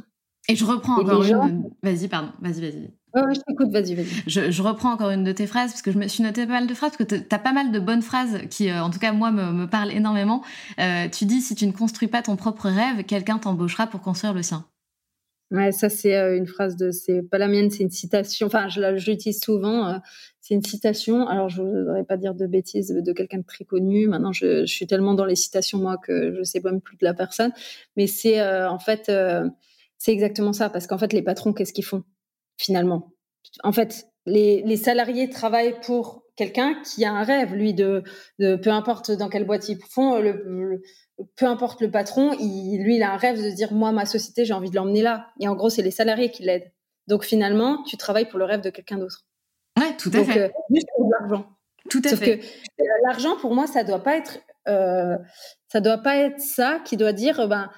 [0.51, 1.71] Et je reprends encore une.
[1.83, 4.53] Vas-y, pardon, vas-y, vas-y je t'écoute, vas-y, vas-y.
[4.53, 6.67] Je, reprends encore une de tes phrases, parce que je me suis noté pas mal
[6.67, 8.99] de phrases, parce que tu as pas mal de bonnes phrases qui, euh, en tout
[8.99, 10.43] cas, moi, me, parlent énormément.
[10.79, 14.35] Euh, tu dis, si tu ne construis pas ton propre rêve, quelqu'un t'embauchera pour construire
[14.35, 14.65] le sien.
[15.51, 16.91] Ouais, ça, c'est euh, une phrase de.
[16.91, 18.47] C'est pas la mienne, c'est une citation.
[18.49, 18.81] Enfin, je,
[19.11, 20.01] l'utilise souvent.
[20.41, 21.27] c'est une citation.
[21.27, 24.09] Alors, je ne voudrais pas dire de bêtises de quelqu'un de très connu.
[24.09, 27.15] Maintenant, je, suis tellement dans les citations, moi, que je sais même plus de la
[27.15, 27.53] personne.
[27.97, 29.11] Mais c'est, en fait,
[29.97, 30.69] c'est exactement ça.
[30.69, 32.05] Parce qu'en fait, les patrons, qu'est-ce qu'ils font
[32.59, 33.15] finalement?
[33.65, 38.03] En fait, les, salariés travaillent pour quelqu'un qui a un rêve, lui, de,
[38.39, 40.83] peu importe dans quelle boîte ils font, le,
[41.37, 44.45] peu importe le patron, il, lui, il a un rêve de dire, moi, ma société,
[44.45, 45.29] j'ai envie de l'emmener là.
[45.41, 46.71] Et en gros, c'est les salariés qui l'aident.
[47.07, 49.25] Donc finalement, tu travailles pour le rêve de quelqu'un d'autre.
[49.79, 50.43] Ouais, tout à fait.
[50.45, 51.47] Euh, juste pour l'argent.
[51.91, 52.39] Tout à fait.
[52.39, 55.17] que euh, l'argent, pour moi, ça doit pas être euh,
[55.69, 57.71] ça doit pas être ça qui doit dire ben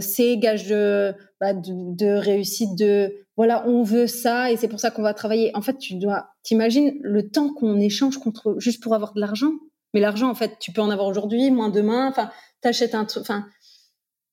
[0.00, 4.78] c'est gage de, bah, de, de réussite de voilà on veut ça et c'est pour
[4.78, 8.80] ça qu'on va travailler en fait tu dois t'imagines le temps qu'on échange contre juste
[8.80, 9.50] pour avoir de l'argent?
[9.94, 12.08] Mais l'argent en fait tu peux en avoir aujourd'hui moins demain.
[12.08, 12.30] Enfin
[12.60, 13.46] t'achètes un truc enfin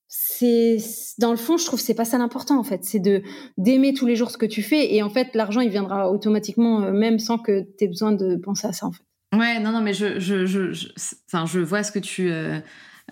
[0.06, 0.78] c'est
[1.18, 2.84] dans le fond je trouve c'est pas ça l'important en fait.
[2.84, 3.22] C'est de
[3.56, 4.94] d'aimer tous les jours ce que tu fais.
[4.94, 8.36] Et en fait l'argent il viendra automatiquement euh, même sans que tu aies besoin de
[8.36, 9.02] penser à ça en fait.
[9.36, 12.58] Ouais, non, non, mais je, je, je, je vois ce que tu, euh,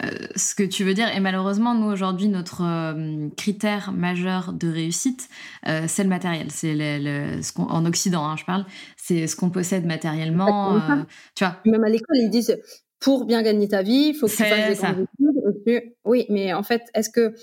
[0.03, 1.09] euh, ce que tu veux dire.
[1.15, 5.29] Et malheureusement, nous aujourd'hui, notre euh, critère majeur de réussite,
[5.65, 6.51] c'est le matériel.
[6.51, 8.67] C'est le, ce en Occident, hein, je parle.
[8.97, 10.81] C'est ce qu'on possède matériellement.
[11.35, 11.57] tu vois.
[11.65, 12.57] Même à l'école, ils disent
[13.01, 15.07] pour bien gagner ta vie, il faut que tu fasses des grandes
[15.67, 15.93] études.
[16.05, 17.35] Oui, mais en fait, est-ce que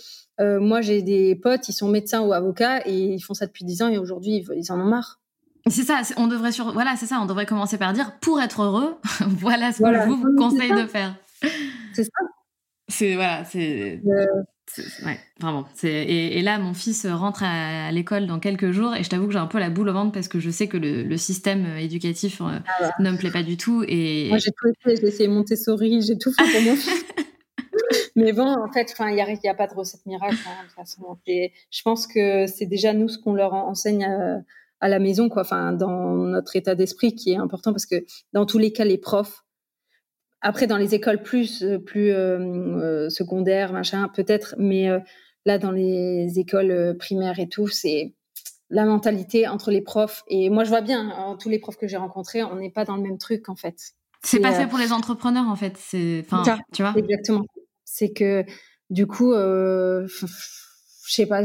[0.59, 3.81] moi j'ai des potes, ils sont médecins ou avocats et ils font ça depuis 10
[3.83, 5.19] ans et aujourd'hui ils en ont marre.
[5.67, 8.63] C'est ça, on devrait sur, voilà, c'est ça, on devrait commencer par dire pour être
[8.63, 8.97] heureux,
[9.27, 11.15] voilà ce que je vous conseille de faire.
[11.93, 12.09] C'est ça.
[12.93, 14.01] C'est voilà, c'est
[15.05, 15.65] ouais, vraiment.
[15.83, 19.33] Et, et, là, mon fils rentre à, l'école dans quelques jours et je t'avoue que
[19.33, 21.65] j'ai un peu la boule au ventre parce que je sais que le, le système
[21.77, 23.83] éducatif euh, ah ne me plaît pas du tout.
[23.87, 27.05] Et moi, j'ai tout fait, j'ai essayé Montessori, j'ai tout fait pour mon fils.
[28.15, 30.35] Mais bon, en fait, il n'y a, y a pas de recette miracle.
[30.47, 31.17] Hein, de toute façon.
[31.25, 34.41] je pense que c'est déjà nous ce qu'on leur enseigne à,
[34.79, 35.41] à la maison, quoi.
[35.41, 38.99] Enfin, dans notre état d'esprit qui est important parce que dans tous les cas, les
[38.99, 39.42] profs,
[40.43, 44.99] après dans les écoles plus plus euh, euh, secondaires, machin, peut-être, mais euh,
[45.45, 48.13] là dans les écoles primaires et tout, c'est
[48.69, 50.23] la mentalité entre les profs.
[50.27, 52.85] Et moi, je vois bien, hein, tous les profs que j'ai rencontrés, on n'est pas
[52.85, 53.93] dans le même truc en fait.
[54.21, 55.77] C'est pas fait pour les entrepreneurs en fait.
[55.77, 56.25] C'est,
[56.73, 56.93] tu vois.
[56.95, 57.45] Exactement.
[57.85, 58.45] C'est que
[58.89, 59.33] du coup
[61.05, 61.43] je sais pas,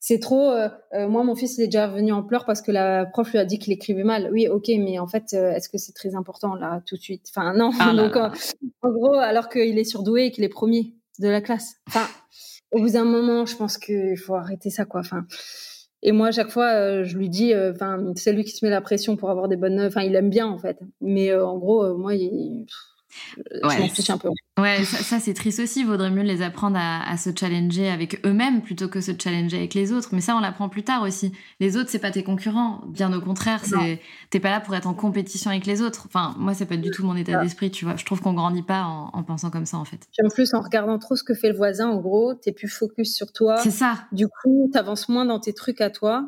[0.00, 0.50] c'est trop.
[0.50, 3.30] Euh, euh, moi, mon fils il est déjà venu en pleurs parce que la prof
[3.32, 4.28] lui a dit qu'il écrivait mal.
[4.32, 7.26] Oui, ok, mais en fait, euh, est-ce que c'est très important là tout de suite?
[7.30, 7.70] Enfin, non.
[7.80, 11.76] Ah Donc, en, gros, alors qu'il est surdoué et qu'il est premier de la classe.
[11.88, 12.06] Enfin,
[12.70, 15.00] au bout d'un moment, je pense qu'il faut arrêter ça, quoi.
[15.00, 15.24] Enfin.
[16.02, 18.80] Et moi, à chaque fois, je lui dis, enfin, c'est lui qui se met la
[18.80, 19.80] pression pour avoir des bonnes.
[19.80, 20.78] Enfin, il aime bien en fait.
[21.00, 22.66] Mais en gros, moi, il,
[23.64, 24.28] ouais, un peu.
[24.58, 25.84] Ouais, ça, c'est triste aussi.
[25.84, 29.92] Vaudrait mieux les apprendre à, se challenger avec eux-mêmes plutôt que se challenger avec les
[29.92, 30.10] autres.
[30.12, 31.32] Mais ça, on l'apprend plus tard aussi.
[31.60, 32.82] Les autres, c'est pas tes concurrents.
[32.88, 34.00] Bien au contraire, c'est
[34.30, 36.04] t'es pas là pour être en compétition avec les autres.
[36.06, 37.70] Enfin, moi, c'est pas du tout mon état d'esprit.
[37.70, 40.08] Tu vois, je trouve qu'on grandit pas en, pensant comme ça en fait.
[40.24, 43.14] En plus, en regardant trop ce que fait le voisin, en gros, t'es plus focus
[43.14, 43.58] sur toi.
[43.58, 44.06] C'est ça.
[44.12, 46.26] Du coup, t'avances moins dans tes trucs à toi.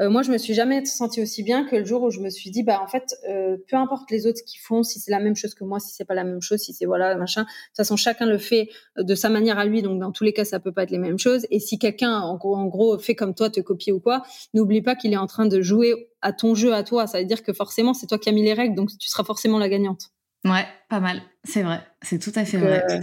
[0.00, 2.30] Euh, moi, je me suis jamais sentie aussi bien que le jour où je me
[2.30, 5.18] suis dit, bah en fait, euh, peu importe les autres qui font, si c'est la
[5.18, 7.42] même chose que moi, si c'est pas la même chose, si c'est voilà machin.
[7.42, 10.32] De toute façon, chacun le fait de sa manière à lui, donc dans tous les
[10.32, 11.46] cas, ça peut pas être les mêmes choses.
[11.50, 14.22] Et si quelqu'un, en gros, en gros, fait comme toi, te copie ou quoi,
[14.54, 17.06] n'oublie pas qu'il est en train de jouer à ton jeu à toi.
[17.06, 19.24] Ça veut dire que forcément, c'est toi qui as mis les règles, donc tu seras
[19.24, 20.10] forcément la gagnante.
[20.44, 21.22] Ouais, pas mal.
[21.44, 21.80] C'est vrai.
[22.02, 22.84] C'est tout à fait vrai.
[22.88, 23.00] Euh,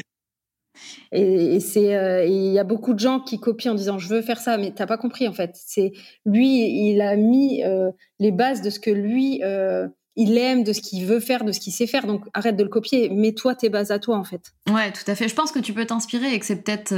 [1.11, 4.21] et, c'est, euh, il y a beaucoup de gens qui copient en disant je veux
[4.21, 5.51] faire ça, mais t'as pas compris en fait.
[5.53, 5.93] C'est
[6.25, 10.73] lui, il a mis euh, les bases de ce que lui euh, il aime, de
[10.73, 12.07] ce qu'il veut faire, de ce qu'il sait faire.
[12.07, 14.53] Donc arrête de le copier, mets-toi tes bases à toi en fait.
[14.69, 15.27] Ouais, tout à fait.
[15.27, 16.93] Je pense que tu peux t'inspirer et que c'est peut-être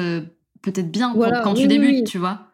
[0.61, 1.13] peut-être bien
[1.43, 2.47] quand tu débutes, tu vois.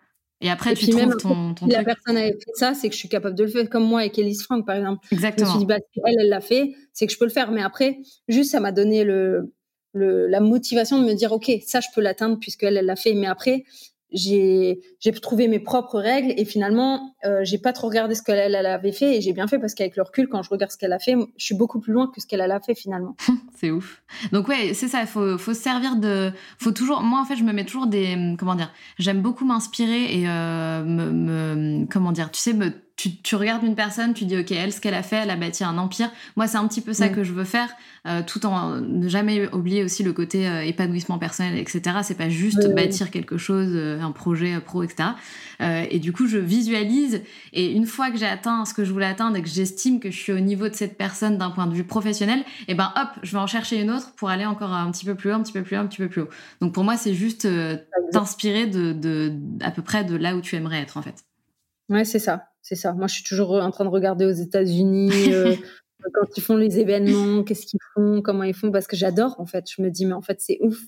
[0.44, 2.94] Et après, tu trouves même, ton, ton si la personne a fait ça, c'est que
[2.94, 5.08] je suis capable de le faire, comme moi avec Elise Frank, par exemple.
[5.10, 5.48] Exactement.
[5.48, 7.52] Je me suis dit, bah, elle, elle l'a fait, c'est que je peux le faire.
[7.52, 9.54] Mais après, juste, ça m'a donné le,
[9.94, 13.14] la motivation de me dire ok ça je peux l'atteindre puisqu'elle elle l'a fait.
[13.14, 13.66] Mais après
[14.14, 14.80] j'ai
[15.22, 18.92] trouvé mes propres règles et finalement euh, j'ai pas trop regardé ce qu'elle elle, avait
[18.92, 21.00] fait et j'ai bien fait parce qu'avec le recul quand je regarde ce qu'elle a
[21.00, 23.16] fait je suis beaucoup plus loin que ce qu'elle a fait finalement.
[23.56, 24.04] C'est ouf.
[24.32, 25.02] Donc ouais c'est ça.
[25.02, 27.88] Il faut faut se servir de faut toujours moi en fait je me mets toujours
[27.88, 33.16] des comment dire j'aime beaucoup m'inspirer et euh, me, comment dire tu sais me tu,
[33.18, 35.64] tu, regardes une personne, tu dis ok elle ce qu'elle a fait, elle a bâti
[35.64, 36.12] un empire.
[36.36, 37.12] Moi c'est un petit peu ça mm.
[37.12, 37.70] que je veux faire,
[38.08, 41.82] euh, tout en ne jamais oublier aussi le côté euh, épanouissement personnel, etc.
[42.04, 45.10] C'est pas juste bâtir quelque chose, euh, un projet pro, etc.
[45.60, 47.22] et du coup je visualise
[47.54, 50.12] et une fois que j'ai atteint ce que je voulais atteindre et que j'estime que
[50.12, 52.92] je suis au niveau de cette personne d'un point de vue professionnel, et eh ben
[52.96, 55.36] hop je vais en chercher une autre pour aller encore un petit peu plus haut,
[55.36, 56.30] un petit peu plus haut, un petit peu plus haut.
[56.62, 57.48] Donc pour moi c'est juste
[58.12, 61.24] t'inspirer de, de à peu près de là où tu aimerais être en fait.
[61.90, 62.94] Ouais c'est ça c'est ça.
[62.94, 65.54] Moi, je suis toujours en train de regarder aux États-Unis euh,
[66.14, 69.36] quand ils font les événements, qu'est-ce qu'ils font, comment ils font, parce que j'adore.
[69.38, 70.80] En fait, je me dis, mais en fait, c'est ouf.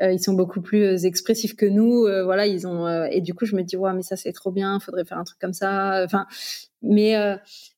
[0.00, 2.02] Euh, ils sont beaucoup plus euh, expressifs que nous.
[2.24, 3.04] voilà, ils ont.
[3.06, 4.78] et du coup, je me dis, ouais, mais ça, c'est trop bien.
[4.78, 6.04] Faudrait faire un truc comme ça.
[6.04, 6.26] Enfin,
[6.82, 7.16] mais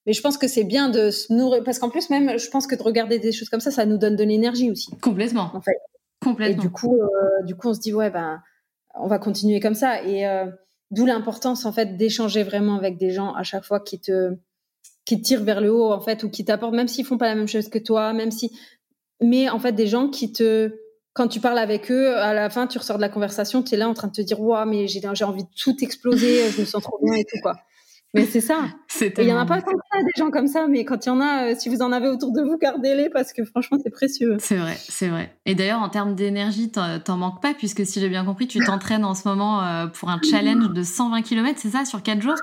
[0.04, 2.66] mais je pense que c'est bien de se nourrir, parce qu'en plus, même, je pense
[2.66, 4.90] que de regarder des choses comme ça, ça nous donne de l'énergie aussi.
[5.00, 5.50] Complètement.
[5.54, 5.78] En fait.
[6.22, 6.62] Complètement.
[6.62, 7.00] Et du coup,
[7.46, 8.42] du coup, on se dit, ouais, ben,
[8.94, 10.04] on va continuer comme ça.
[10.04, 10.26] Et
[10.90, 14.36] D'où l'importance en fait d'échanger vraiment avec des gens à chaque fois qui te
[15.04, 17.34] qui tirent vers le haut en fait ou qui t'apportent même s'ils font pas la
[17.34, 18.50] même chose que toi, même si
[19.22, 20.72] mais en fait des gens qui te
[21.12, 23.76] quand tu parles avec eux, à la fin, tu ressors de la conversation, tu es
[23.76, 26.60] là en train de te dire, waouh, mais j'ai, j'ai envie de tout exploser, je
[26.60, 27.56] me sens trop bien et tout, quoi.
[28.12, 28.64] Mais c'est ça.
[29.18, 31.08] Il y en a pas tant que ça, des gens comme ça, mais quand il
[31.08, 33.78] y en a, euh, si vous en avez autour de vous, gardez-les parce que franchement,
[33.82, 34.36] c'est précieux.
[34.40, 35.34] C'est vrai, c'est vrai.
[35.46, 39.04] Et d'ailleurs, en termes d'énergie, t'en manques pas puisque si j'ai bien compris, tu t'entraînes
[39.04, 42.34] en ce moment euh, pour un challenge de 120 km, c'est ça, sur 4 jours?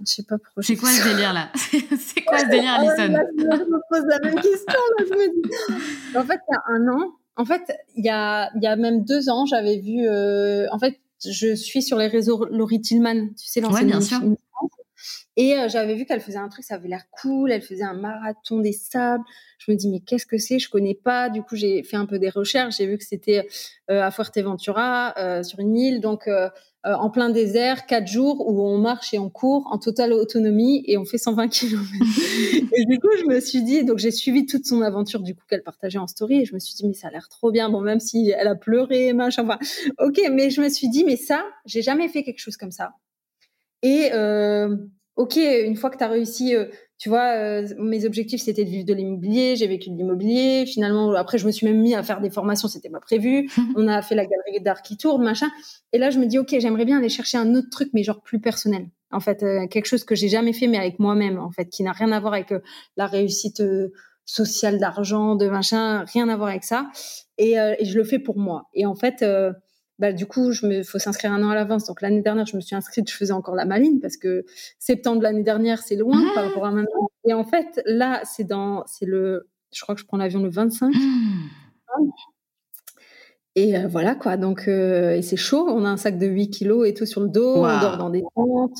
[0.00, 0.62] Je sais pas pourquoi.
[0.62, 3.16] C'est quoi ce délire là C'est quoi ce délire, Alison?
[3.38, 4.80] Je me pose la même question.
[4.98, 5.50] Là, je me dis.
[6.16, 7.62] En fait, il y a un an, en fait,
[7.96, 10.06] il y a, il y a même deux ans, j'avais vu.
[10.06, 14.00] Euh, en fait, je suis sur les réseaux Laurie Tillman, tu sais, l'ancienne ouais, bien
[14.00, 14.20] sûr.
[15.36, 17.52] Et euh, j'avais vu qu'elle faisait un truc, ça avait l'air cool.
[17.52, 19.24] Elle faisait un marathon des sables.
[19.58, 20.58] Je me dis mais qu'est-ce que c'est?
[20.58, 21.28] Je connais pas.
[21.28, 22.76] Du coup j'ai fait un peu des recherches.
[22.78, 23.46] J'ai vu que c'était
[23.90, 26.28] euh, à Fuerteventura, euh, sur une île, donc
[26.82, 30.96] en plein désert, quatre jours où on marche et on court en totale autonomie et
[30.96, 31.84] on fait 120 km.
[32.74, 35.42] et du coup je me suis dit, donc j'ai suivi toute son aventure du coup
[35.46, 37.68] qu'elle partageait en story et je me suis dit mais ça a l'air trop bien.
[37.68, 39.44] Bon même si elle a pleuré, machin.
[39.44, 39.58] Enfin
[39.98, 42.92] ok, mais je me suis dit mais ça j'ai jamais fait quelque chose comme ça.
[43.82, 44.10] Et
[45.20, 46.64] ok, une fois que tu as réussi, euh,
[46.96, 50.64] tu vois, euh, mes objectifs c'était de vivre de l'immobilier, j'ai vécu de l'immobilier.
[50.66, 53.50] Finalement, après, je me suis même mis à faire des formations, c'était pas prévu.
[53.76, 55.48] On a fait la galerie d'art qui tourne, machin.
[55.92, 58.22] Et là, je me dis, ok, j'aimerais bien aller chercher un autre truc, mais genre
[58.22, 58.88] plus personnel.
[59.10, 61.82] En fait, euh, quelque chose que j'ai jamais fait, mais avec moi-même, en fait, qui
[61.82, 62.54] n'a rien à voir avec
[62.96, 63.62] la réussite
[64.24, 66.88] sociale d'argent, de machin, rien à voir avec ça.
[67.36, 68.68] Et, et, je le fais pour moi.
[68.72, 69.24] Et en fait
[70.00, 71.84] bah, du coup, je me, faut s'inscrire un an à l'avance.
[71.84, 74.46] Donc l'année dernière, je me suis inscrite, je faisais encore la maline parce que
[74.78, 77.10] septembre l'année dernière, c'est loin par rapport à maintenant.
[77.24, 80.48] Et en fait, là, c'est dans, c'est le, je crois que je prends l'avion le
[80.48, 80.90] 25.
[83.56, 84.38] Et euh, voilà quoi.
[84.38, 85.66] Donc, euh, et c'est chaud.
[85.68, 87.56] On a un sac de 8 kilos et tout sur le dos.
[87.56, 88.78] On dort dans des tentes.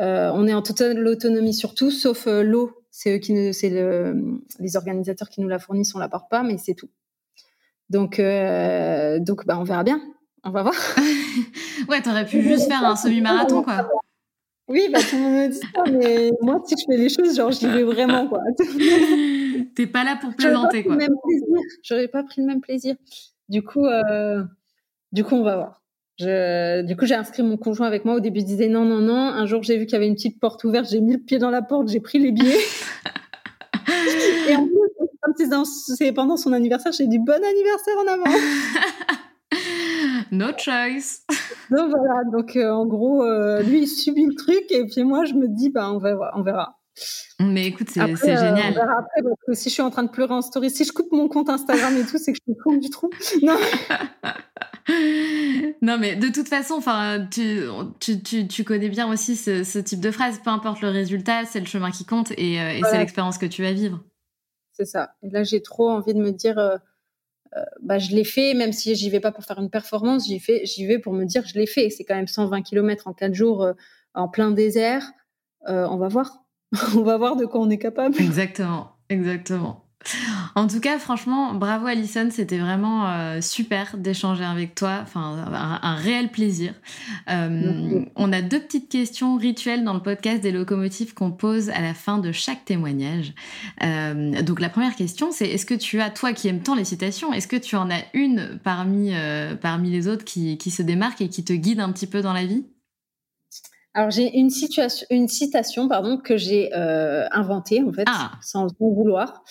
[0.00, 2.70] Euh, on est en totale autonomie sur tout, sauf l'eau.
[2.90, 5.94] C'est eux qui, c'est le, les organisateurs qui nous la fournissent.
[5.94, 6.88] On la porte pas, mais c'est tout.
[7.90, 10.00] Donc, donc, bah, on verra bien.
[10.46, 10.74] On va voir.
[11.88, 13.88] ouais, t'aurais pu juste faire un semi-marathon, quoi.
[14.68, 17.36] Oui, bah, tout le monde me dit ça, mais moi, si je fais les choses,
[17.36, 18.40] genre, j'y vais vraiment, quoi.
[19.74, 20.96] T'es pas là pour plaisanter, quoi.
[21.82, 22.94] J'aurais pas pris le même plaisir.
[23.48, 24.44] Du coup, euh,
[25.10, 25.82] du coup, on va voir.
[26.18, 28.14] Je, du coup, j'ai inscrit mon conjoint avec moi.
[28.14, 29.16] Au début, je disais non, non, non.
[29.16, 30.88] Un jour, j'ai vu qu'il y avait une petite porte ouverte.
[30.88, 31.88] J'ai mis le pied dans la porte.
[31.88, 32.56] J'ai pris les billets.
[34.48, 35.34] Et en plus, comme
[35.66, 38.38] c'est pendant son anniversaire, j'ai dit bon anniversaire en avant.
[40.32, 41.24] no choice.
[41.70, 45.24] donc voilà, donc euh, en gros, euh, lui il subit le truc et puis moi
[45.24, 46.32] je me dis bah on verra.
[46.34, 46.78] On verra.
[47.40, 48.70] Mais écoute, c'est euh, génial.
[48.70, 50.84] on verra après, parce que si je suis en train de pleurer en story, si
[50.84, 53.10] je coupe mon compte Instagram et tout, c'est que je me compte du trou.
[53.42, 53.58] Non.
[55.82, 57.64] non, mais de toute façon, enfin, tu,
[58.00, 60.40] tu, tu, connais bien aussi ce, ce, type de phrase.
[60.42, 63.62] Peu importe le résultat, c'est le chemin qui compte et, et c'est l'expérience que tu
[63.62, 64.00] vas vivre.
[64.72, 65.10] C'est ça.
[65.22, 66.58] Et là, j'ai trop envie de me dire,
[67.80, 70.64] bah, je l'ai fait, même si j'y vais pas pour faire une performance, j'y, fais,
[70.64, 71.90] j'y vais pour me dire je l'ai fait.
[71.90, 73.72] C'est quand même 120 km en 4 jours euh,
[74.14, 75.10] en plein désert.
[75.68, 76.44] Euh, on va voir.
[76.96, 78.20] on va voir de quoi on est capable.
[78.20, 79.85] Exactement, exactement.
[80.54, 85.44] En tout cas, franchement, bravo Alison, c'était vraiment euh, super d'échanger avec toi, enfin
[85.82, 86.74] un, réel plaisir.
[87.30, 91.80] Euh, on a deux petites questions rituelles dans le podcast des locomotives qu'on pose à
[91.80, 93.34] la fin de chaque témoignage.
[93.82, 96.84] Euh, donc la première question, c'est est-ce que tu as, toi qui aimes tant les
[96.84, 99.12] citations, est-ce que tu en as une parmi,
[99.60, 102.32] parmi les autres qui, qui se démarque et qui te guide un petit peu dans
[102.32, 102.64] la vie?
[103.96, 108.32] Alors j'ai une situation, une citation pardon que j'ai euh, inventée en fait ah.
[108.42, 109.42] sans vouloir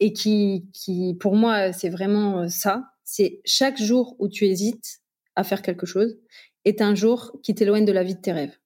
[0.00, 2.90] et qui, qui pour moi c'est vraiment euh, ça.
[3.04, 5.00] C'est chaque jour où tu hésites
[5.34, 6.18] à faire quelque chose
[6.66, 8.58] est un jour qui t'éloigne de la vie de tes rêves.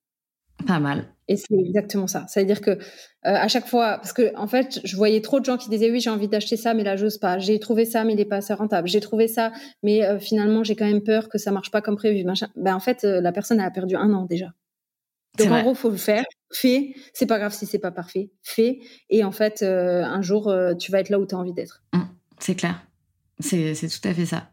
[0.67, 1.05] Pas mal.
[1.29, 2.27] Et c'est exactement ça.
[2.27, 2.77] C'est-à-dire que euh,
[3.23, 6.01] à chaque fois, parce que en fait, je voyais trop de gens qui disaient oui,
[6.01, 7.39] j'ai envie d'acheter ça, mais là, j'ose pas.
[7.39, 8.89] J'ai trouvé ça, mais il est pas assez rentable.
[8.89, 9.53] J'ai trouvé ça,
[9.85, 12.25] mais euh, finalement, j'ai quand même peur que ça marche pas comme prévu.
[12.57, 14.49] Ben en fait, la personne elle a perdu un an déjà.
[15.39, 16.95] Donc en gros, faut le faire, fais.
[17.13, 18.81] C'est pas grave si c'est pas parfait, fais.
[19.09, 21.53] Et en fait, euh, un jour, euh, tu vas être là où tu as envie
[21.53, 21.83] d'être.
[21.93, 22.01] Mmh,
[22.39, 22.85] c'est clair.
[23.39, 24.51] C'est tout à fait ça.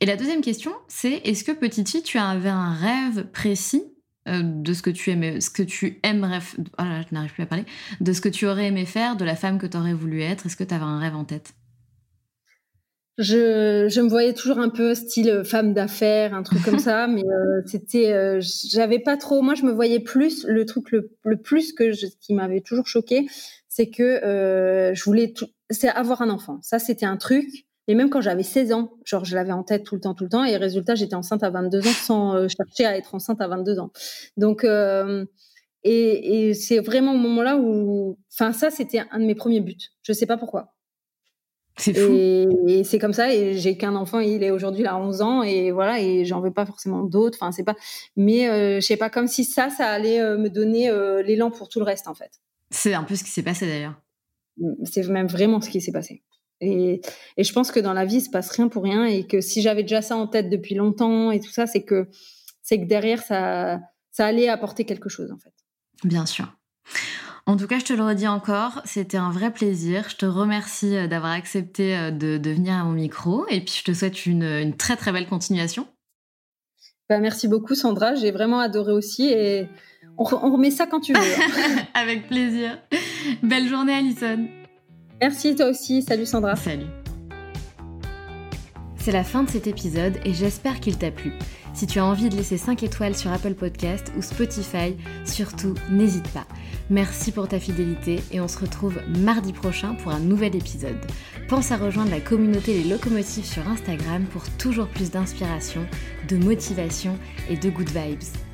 [0.00, 3.84] Et la deuxième question, c'est est-ce que petite fille, tu avais un rêve précis
[4.28, 7.42] euh, de ce que tu aimais, ce que tu aimerais, oh là, je n'arrive plus
[7.42, 7.64] à parler,
[8.00, 10.46] de ce que tu aurais aimé faire, de la femme que tu aurais voulu être?
[10.46, 11.54] Est-ce que tu avais un rêve en tête?
[13.18, 17.06] Je, je me voyais toujours un peu style euh, femme d'affaires, un truc comme ça,
[17.06, 19.42] mais euh, c'était, euh, j'avais pas trop.
[19.42, 22.86] Moi, je me voyais plus le truc le, le plus que je, qui m'avait toujours
[22.86, 23.26] choqué,
[23.68, 25.32] c'est que euh, je voulais,
[25.70, 26.58] c'est avoir un enfant.
[26.62, 27.46] Ça, c'était un truc.
[27.88, 30.24] Et même quand j'avais 16 ans, genre je l'avais en tête tout le temps, tout
[30.24, 30.44] le temps.
[30.44, 33.92] Et résultat, j'étais enceinte à 22 ans sans chercher à être enceinte à 22 ans.
[34.36, 34.66] Donc
[35.84, 39.60] et, et c'est vraiment au moment là où, enfin ça, c'était un de mes premiers
[39.60, 39.76] buts.
[40.02, 40.75] Je sais pas pourquoi.
[41.78, 42.14] C'est fou.
[42.66, 43.32] Et, c'est comme ça.
[43.32, 46.00] Et j'ai qu'un enfant, il est aujourd'hui là 11 ans, et voilà.
[46.00, 47.38] Et j'en veux pas forcément d'autres.
[47.40, 47.76] Enfin, c'est pas.
[48.16, 51.50] Mais euh, je sais pas, comme si ça, ça allait euh, me donner euh, l'élan
[51.50, 52.30] pour tout le reste, en fait.
[52.70, 54.00] C'est un peu ce qui s'est passé d'ailleurs.
[54.84, 56.22] C'est même vraiment ce qui s'est passé.
[56.62, 57.02] Et,
[57.36, 59.42] et, je pense que dans la vie, il se passe rien pour rien, et que
[59.42, 62.08] si j'avais déjà ça en tête depuis longtemps et tout ça, c'est que
[62.62, 63.80] c'est que derrière, ça,
[64.10, 65.52] ça allait apporter quelque chose, en fait.
[66.02, 66.56] Bien sûr.
[67.48, 70.08] En tout cas, je te le redis encore, c'était un vrai plaisir.
[70.08, 73.84] Je te remercie euh, d'avoir accepté euh, de, venir à mon micro et puis je
[73.84, 75.86] te souhaite une, très très belle continuation.
[77.08, 79.68] Bah, merci beaucoup Sandra, j'ai vraiment adoré aussi et
[80.18, 81.20] on, remet ça quand tu veux.
[81.20, 81.84] Hein.
[81.94, 82.80] Avec plaisir.
[83.44, 84.48] Belle journée Alison.
[85.20, 86.56] Merci toi aussi, salut Sandra.
[86.56, 86.86] Salut.
[88.96, 91.32] C'est la fin de cet épisode et j'espère qu'il t'a plu.
[91.76, 94.96] Si tu as envie de laisser 5 étoiles sur Apple Podcast ou Spotify,
[95.26, 96.46] surtout n'hésite pas.
[96.88, 100.96] Merci pour ta fidélité et on se retrouve mardi prochain pour un nouvel épisode.
[101.50, 105.86] Pense à rejoindre la communauté Les Locomotives sur Instagram pour toujours plus d'inspiration,
[106.28, 107.18] de motivation
[107.50, 108.45] et de good vibes.